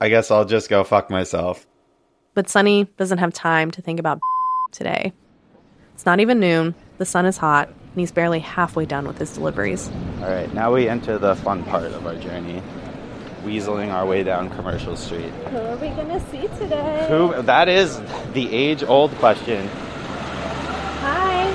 I 0.00 0.08
guess 0.08 0.32
I'll 0.32 0.44
just 0.44 0.68
go 0.68 0.82
fuck 0.82 1.10
myself. 1.10 1.64
But 2.34 2.48
Sonny 2.48 2.84
doesn't 2.96 3.18
have 3.18 3.32
time 3.32 3.70
to 3.72 3.82
think 3.82 4.00
about 4.00 4.20
today. 4.72 5.12
It's 5.94 6.06
not 6.06 6.18
even 6.18 6.40
noon, 6.40 6.74
the 6.98 7.04
sun 7.04 7.24
is 7.26 7.36
hot, 7.36 7.68
and 7.68 8.00
he's 8.00 8.10
barely 8.10 8.40
halfway 8.40 8.84
done 8.84 9.06
with 9.06 9.18
his 9.18 9.32
deliveries. 9.32 9.90
All 10.20 10.28
right, 10.30 10.52
now 10.54 10.72
we 10.72 10.88
enter 10.88 11.18
the 11.18 11.36
fun 11.36 11.62
part 11.64 11.84
of 11.84 12.04
our 12.04 12.16
journey. 12.16 12.62
Weaseling 13.48 13.90
our 13.90 14.04
way 14.04 14.22
down 14.22 14.50
Commercial 14.50 14.94
Street. 14.94 15.32
Who 15.50 15.56
are 15.56 15.76
we 15.76 15.88
gonna 15.88 16.20
see 16.30 16.42
today? 16.58 17.06
Who 17.08 17.40
that 17.40 17.66
is 17.66 17.98
the 18.34 18.54
age-old 18.54 19.10
question. 19.12 19.66
Hi. 21.00 21.46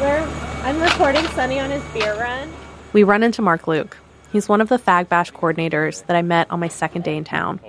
We're 0.00 0.26
I'm 0.64 0.80
recording 0.80 1.26
Sonny 1.28 1.60
on 1.60 1.70
his 1.70 1.84
beer 1.92 2.18
run. 2.18 2.50
We 2.94 3.02
run 3.02 3.22
into 3.22 3.42
Mark 3.42 3.66
Luke. 3.68 3.98
He's 4.32 4.48
one 4.48 4.62
of 4.62 4.70
the 4.70 4.78
Fag 4.78 5.10
Bash 5.10 5.30
coordinators 5.30 6.06
that 6.06 6.16
I 6.16 6.22
met 6.22 6.50
on 6.50 6.58
my 6.58 6.68
second 6.68 7.04
day 7.04 7.18
in 7.18 7.24
town. 7.24 7.60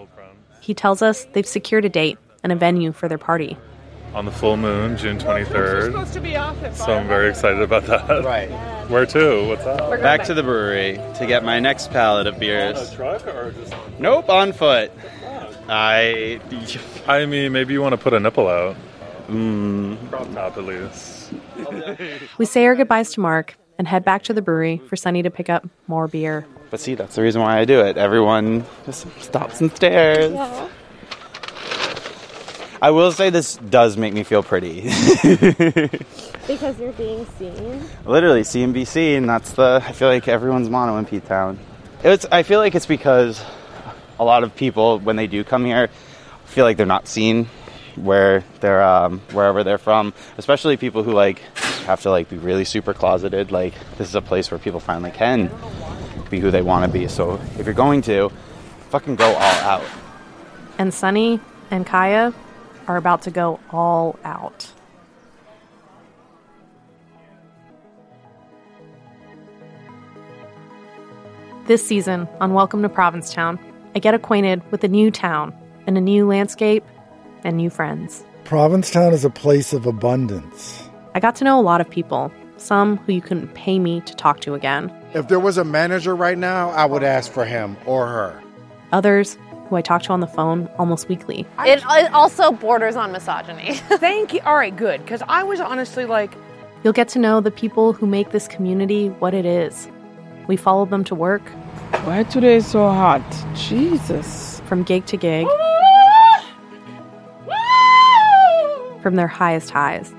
He 0.62 0.74
tells 0.74 1.02
us 1.02 1.26
they've 1.34 1.46
secured 1.46 1.84
a 1.84 1.90
date 1.90 2.18
and 2.42 2.54
a 2.54 2.56
venue 2.56 2.94
for 2.94 3.10
their 3.10 3.18
party. 3.18 3.58
On 4.17 4.25
the 4.25 4.32
full 4.32 4.58
moon, 4.58 4.97
June 4.97 5.19
23rd. 5.19 5.91
supposed 5.91 6.13
to 6.13 6.19
be 6.19 6.36
off 6.36 6.63
at 6.63 6.75
So 6.75 6.91
I'm 6.91 7.08
very 7.08 7.30
excited 7.30 7.62
about 7.62 7.86
that. 7.86 8.25
Right. 8.25 8.49
Where 8.89 9.06
to? 9.06 9.47
What's 9.47 9.63
up? 9.63 10.01
Back 10.01 10.23
to 10.23 10.34
the 10.34 10.41
brewery 10.41 10.99
to 11.19 11.27
get 11.27 11.43
my 11.43 11.60
next 11.60 11.91
pallet 11.91 12.25
of 12.25 12.39
beers. 12.39 12.80
On 12.80 12.84
a 12.84 12.95
truck 12.95 13.27
or 13.27 13.51
just 13.51 13.75
Nope, 13.99 14.27
on 14.27 14.53
foot. 14.53 14.91
I. 15.69 16.41
I 17.08 17.27
mean, 17.27 17.51
maybe 17.51 17.73
you 17.73 17.82
want 17.84 17.93
to 17.93 17.97
put 17.97 18.15
a 18.15 18.19
nipple 18.19 18.47
out. 18.47 18.75
Mm. 19.27 20.10
Crop 20.10 20.34
top, 20.34 20.58
at 20.58 20.63
least. 20.63 21.32
We 22.39 22.45
say 22.47 22.65
our 22.65 22.75
goodbyes 22.75 23.12
to 23.13 23.19
Mark 23.19 23.56
and 23.77 23.88
head 23.88 24.03
back 24.03 24.23
to 24.23 24.34
the 24.34 24.41
brewery 24.41 24.82
for 24.89 24.95
Sonny 24.95 25.21
to 25.21 25.30
pick 25.30 25.47
up 25.47 25.69
more 25.86 26.08
beer. 26.08 26.47
But 26.71 26.80
see, 26.80 26.95
that's 26.95 27.13
the 27.13 27.21
reason 27.21 27.43
why 27.43 27.60
I 27.60 27.65
do 27.65 27.82
it. 27.82 27.97
Everyone 27.97 28.65
just 28.84 29.06
stops 29.21 29.62
and 29.62 29.71
stares. 29.75 30.34
I 32.82 32.92
will 32.92 33.12
say 33.12 33.30
this 33.30 33.56
does 33.56 33.98
make 33.98 34.13
me 34.13 34.24
feel 34.24 34.44
pretty. 34.44 34.92
Because 36.48 36.80
you're 36.80 36.94
being 36.94 37.26
seen. 37.38 37.84
Literally, 38.06 38.46
see 38.46 38.63
and 38.63 38.74
be 38.74 38.86
seen. 38.86 39.28
That's 39.28 39.52
the. 39.52 39.84
I 39.86 39.92
feel 39.92 40.08
like 40.08 40.30
everyone's 40.30 40.70
motto 40.70 40.96
in 40.96 41.06
P 41.06 41.20
Town. 41.20 41.60
It's. 42.04 42.26
I 42.32 42.44
feel 42.44 42.60
like 42.60 42.74
it's 42.74 42.86
because 42.86 43.44
a 44.18 44.24
lot 44.24 44.44
of 44.44 44.56
people, 44.56 45.00
when 45.00 45.18
they 45.18 45.28
do 45.28 45.44
come 45.44 45.66
here, 45.66 45.90
feel 46.46 46.63
like 46.63 46.78
they're 46.78 46.86
not 46.86 47.10
seen 47.10 47.50
where 47.98 48.46
they're 48.62 48.82
um, 48.82 49.20
wherever 49.34 49.66
they're 49.66 49.78
from. 49.78 50.13
Especially 50.38 50.78
people 50.78 51.04
who 51.04 51.12
like 51.12 51.40
have 51.86 52.02
to 52.04 52.12
like 52.12 52.30
be 52.30 52.38
really 52.38 52.63
super 52.63 52.94
closeted. 52.94 53.52
Like 53.52 53.74
this 53.98 54.08
is 54.08 54.16
a 54.16 54.22
place 54.22 54.50
where 54.50 54.58
people 54.58 54.80
finally 54.80 55.12
can 55.12 55.52
be 56.30 56.40
who 56.40 56.50
they 56.50 56.62
want 56.62 56.86
to 56.86 56.98
be. 56.98 57.10
So 57.10 57.42
if 57.60 57.66
you're 57.66 57.74
going 57.74 58.02
to, 58.04 58.32
fucking 58.90 59.18
go 59.18 59.34
all 59.34 59.60
out. 59.63 59.84
And 60.78 60.94
Sonny 60.94 61.42
and 61.72 61.86
Qya 61.86 62.34
are 62.88 62.97
about 62.97 63.21
to 63.23 63.32
go 63.32 63.60
all 63.71 64.17
out. 64.23 64.71
This 71.65 71.86
season 71.86 72.28
on 72.39 72.54
Welcome 72.54 72.82
to 72.84 72.89
Provincetown, 72.89 73.60
I 73.93 74.00
get 74.00 74.13
acquainted 74.13 74.62
with 74.71 74.84
a 74.84 74.88
new 74.88 75.12
town 75.12 75.54
and 75.86 75.97
a 75.97 76.02
new 76.02 76.26
landscape 76.28 76.84
and 77.43 77.58
new 77.58 77.69
friends. 77.69 78.23
Provincetown 78.45 79.12
is 79.13 79.26
a 79.26 79.30
place 79.30 79.73
of 79.73 79.86
abundance. 79.86 80.89
I 81.13 81.19
got 81.19 81.36
to 81.38 81.43
know 81.43 81.60
a 81.60 81.62
lot 81.62 81.82
of 81.82 81.89
people, 81.89 82.32
some 82.56 82.97
who 82.97 83.13
you 83.13 83.21
couldn't 83.21 83.54
pay 83.54 83.80
me 83.80 84.00
to 84.02 84.15
talk 84.15 84.39
to 84.41 84.54
again, 84.54 84.93
If 85.13 85.28
there 85.30 85.39
was 85.39 85.58
a 85.58 85.63
manager 85.63 86.15
right 86.15 86.38
now, 86.38 86.69
I 86.69 86.86
would 86.86 87.04
ask 87.04 87.32
for 87.32 87.43
him 87.45 87.76
or 87.86 88.08
her. 88.08 88.41
others 88.93 89.38
who 89.69 89.75
I 89.75 89.82
talk 89.82 90.01
to 90.03 90.13
on 90.13 90.19
the 90.19 90.27
phone 90.27 90.69
almost 90.77 91.08
weekly. 91.10 91.45
It, 91.60 91.84
it 91.86 92.13
also 92.13 92.51
borders 92.51 92.95
on 92.95 93.12
misogyny. 93.12 93.73
Thank 93.75 94.34
you. 94.34 94.41
All 94.45 94.56
right, 94.56 94.75
good. 94.75 95.01
Because 95.03 95.21
I 95.27 95.43
was 95.43 95.60
honestly 95.60 96.06
like, 96.06 96.34
You'll 96.84 96.93
get 96.93 97.08
to 97.10 97.19
know 97.19 97.41
the 97.41 97.51
people 97.51 97.91
who 97.91 98.06
make 98.06 98.32
this 98.32 98.47
community 98.47 99.10
what 99.10 99.34
it 99.34 99.45
is. 99.45 99.89
We 100.47 100.56
follow 100.56 100.86
them 100.86 101.03
to 101.06 101.15
work. 101.15 101.41
Why 102.03 102.23
today 102.23 102.58
is 102.58 102.67
so 102.67 102.88
hot? 102.88 103.21
Jesus. 103.56 104.62
From 104.67 104.84
gig 104.84 105.06
to 105.08 105.17
gig. 105.17 105.47
From 109.01 109.15
their 109.15 109.27
highest 109.27 109.71
highs. 109.71 110.13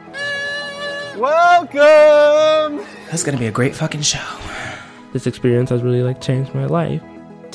Welcome! 1.16 2.86
That's 3.10 3.22
gonna 3.22 3.38
be 3.38 3.46
a 3.46 3.50
great 3.50 3.74
fucking 3.74 4.02
show. 4.02 4.24
This 5.12 5.26
experience 5.26 5.70
has 5.70 5.82
really 5.82 6.02
like 6.02 6.20
changed 6.20 6.54
my 6.54 6.66
life. 6.66 7.02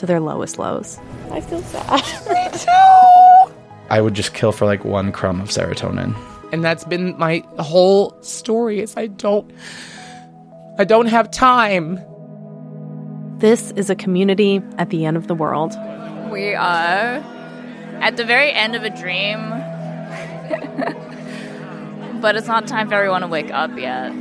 To 0.03 0.07
their 0.07 0.19
lowest 0.19 0.59
lows. 0.59 0.99
I 1.31 1.39
feel 1.39 1.61
sad. 1.61 1.91
Me 2.27 2.49
too. 2.59 3.53
I 3.89 4.01
would 4.01 4.13
just 4.13 4.33
kill 4.33 4.51
for 4.51 4.65
like 4.65 4.83
one 4.83 5.13
crumb 5.13 5.39
of 5.39 5.47
serotonin. 5.47 6.13
And 6.51 6.61
that's 6.61 6.83
been 6.83 7.17
my 7.17 7.41
whole 7.59 8.21
story 8.21 8.81
is 8.81 8.97
I 8.97 9.07
don't 9.07 9.49
I 10.77 10.83
don't 10.83 11.05
have 11.05 11.31
time. 11.31 12.01
This 13.37 13.71
is 13.77 13.89
a 13.89 13.95
community 13.95 14.61
at 14.77 14.89
the 14.89 15.05
end 15.05 15.15
of 15.15 15.27
the 15.27 15.35
world. 15.35 15.73
We 16.29 16.53
are 16.53 17.23
at 18.01 18.17
the 18.17 18.25
very 18.25 18.51
end 18.51 18.75
of 18.75 18.83
a 18.83 18.89
dream. 18.89 19.39
but 22.19 22.35
it's 22.35 22.47
not 22.47 22.67
time 22.67 22.89
for 22.89 22.95
everyone 22.95 23.21
to 23.21 23.27
wake 23.27 23.51
up 23.51 23.71
yet. 23.77 24.11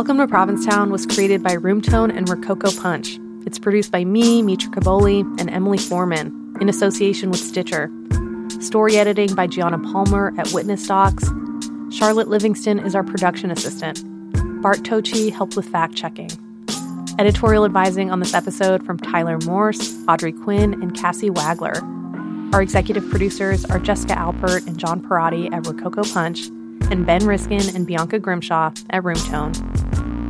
Welcome 0.00 0.16
to 0.16 0.26
Provincetown 0.26 0.88
was 0.90 1.04
created 1.04 1.42
by 1.42 1.56
Roomtone 1.56 2.16
and 2.16 2.26
Rococo 2.26 2.70
Punch. 2.80 3.18
It's 3.44 3.58
produced 3.58 3.92
by 3.92 4.02
me, 4.02 4.40
Mitra 4.40 4.70
Kaboli, 4.70 5.20
and 5.38 5.50
Emily 5.50 5.76
Foreman 5.76 6.56
in 6.58 6.70
association 6.70 7.30
with 7.30 7.38
Stitcher. 7.38 7.92
Story 8.62 8.96
editing 8.96 9.34
by 9.34 9.46
Gianna 9.46 9.78
Palmer 9.78 10.32
at 10.38 10.50
Witness 10.54 10.86
Docs. 10.86 11.28
Charlotte 11.90 12.28
Livingston 12.28 12.78
is 12.78 12.94
our 12.94 13.04
production 13.04 13.50
assistant. 13.50 14.02
Bart 14.62 14.78
Tochi 14.78 15.30
helped 15.30 15.54
with 15.54 15.66
fact 15.66 15.96
checking. 15.96 16.30
Editorial 17.18 17.66
advising 17.66 18.10
on 18.10 18.20
this 18.20 18.32
episode 18.32 18.82
from 18.86 18.96
Tyler 18.96 19.36
Morse, 19.44 20.02
Audrey 20.08 20.32
Quinn, 20.32 20.82
and 20.82 20.96
Cassie 20.96 21.28
Wagler. 21.28 21.78
Our 22.54 22.62
executive 22.62 23.06
producers 23.10 23.66
are 23.66 23.78
Jessica 23.78 24.14
Alpert 24.14 24.66
and 24.66 24.78
John 24.78 25.02
Parati 25.02 25.48
at 25.48 25.66
Rococo 25.66 26.04
Punch, 26.04 26.46
and 26.90 27.04
Ben 27.04 27.26
Riskin 27.26 27.76
and 27.76 27.86
Bianca 27.86 28.18
Grimshaw 28.18 28.72
at 28.88 29.02
Roomtone. 29.02 29.79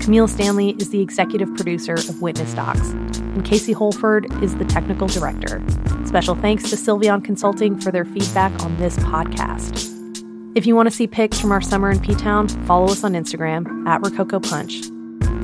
Camille 0.00 0.28
Stanley 0.28 0.70
is 0.78 0.90
the 0.90 1.00
executive 1.00 1.54
producer 1.54 1.92
of 1.92 2.22
Witness 2.22 2.54
Docs, 2.54 2.90
and 2.90 3.44
Casey 3.44 3.72
Holford 3.72 4.26
is 4.42 4.56
the 4.56 4.64
technical 4.64 5.06
director. 5.06 5.62
Special 6.06 6.34
thanks 6.34 6.70
to 6.70 6.76
Sylveon 6.76 7.22
Consulting 7.22 7.78
for 7.78 7.90
their 7.90 8.06
feedback 8.06 8.50
on 8.62 8.76
this 8.78 8.96
podcast. 8.96 9.86
If 10.56 10.66
you 10.66 10.74
want 10.74 10.88
to 10.88 10.94
see 10.94 11.06
pics 11.06 11.38
from 11.38 11.52
our 11.52 11.60
summer 11.60 11.90
in 11.90 12.00
P 12.00 12.14
Town, 12.14 12.48
follow 12.66 12.86
us 12.86 13.04
on 13.04 13.12
Instagram 13.12 13.86
at 13.86 14.00
Rococo 14.00 14.40
Punch. 14.40 14.80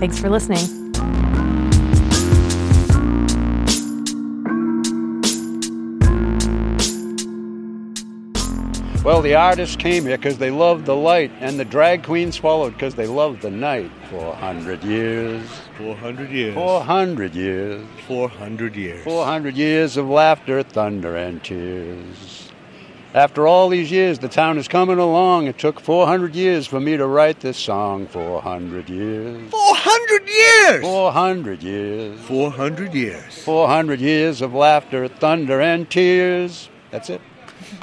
Thanks 0.01 0.19
for 0.19 0.31
listening. 0.31 0.86
Well, 9.07 9.23
the 9.23 9.37
artists 9.37 9.77
came 9.77 10.05
here 10.05 10.17
because 10.17 10.39
they 10.39 10.51
loved 10.51 10.85
the 10.85 10.97
light, 10.97 11.31
and 11.39 11.61
the 11.61 11.65
drag 11.65 12.03
queens 12.03 12.37
followed 12.37 12.73
because 12.73 12.97
they 12.97 13.07
loved 13.07 13.41
the 13.41 13.53
night. 13.53 13.89
400 14.11 14.83
years. 14.83 15.49
400 15.79 16.29
years. 16.29 16.55
400 16.55 17.33
years. 17.37 17.87
400 18.09 18.75
years. 18.75 19.05
400 19.05 19.57
years 19.57 19.97
of 19.97 20.09
laughter, 20.09 20.61
thunder, 20.65 21.15
and 21.15 21.41
tears. 21.45 22.51
After 23.15 23.47
all 23.47 23.69
these 23.69 23.93
years, 23.93 24.19
the 24.19 24.27
town 24.27 24.59
is 24.59 24.67
coming 24.67 24.99
along. 24.99 25.47
It 25.47 25.57
took 25.57 25.79
400 25.79 26.35
years 26.35 26.67
for 26.67 26.81
me 26.81 26.97
to 26.97 27.07
write 27.07 27.39
this 27.39 27.59
song. 27.59 28.09
400 28.09 28.89
years. 28.89 29.53
400 29.53 30.29
years! 30.29 30.83
400 30.83 31.63
years. 31.63 32.21
400 32.23 32.93
years. 32.93 33.39
400 33.45 34.01
years 34.01 34.43
of 34.43 34.53
laughter, 34.53 35.07
thunder, 35.07 35.61
and 35.61 35.89
tears. 35.89 36.69
That's 36.91 37.09
it. 37.09 37.21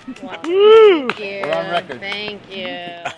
Thank 0.06 0.47
you. 0.47 1.10
you. 1.19 1.41
We're 1.43 1.53
on 1.53 1.71
record. 1.71 1.99
Thank 1.99 2.41
you. 2.56 3.12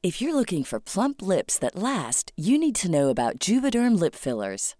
If 0.00 0.22
you're 0.22 0.34
looking 0.34 0.62
for 0.62 0.78
plump 0.78 1.20
lips 1.20 1.58
that 1.58 1.74
last, 1.74 2.30
you 2.36 2.56
need 2.56 2.76
to 2.76 2.90
know 2.90 3.08
about 3.08 3.40
Juvederm 3.40 3.98
lip 3.98 4.14
fillers. 4.14 4.76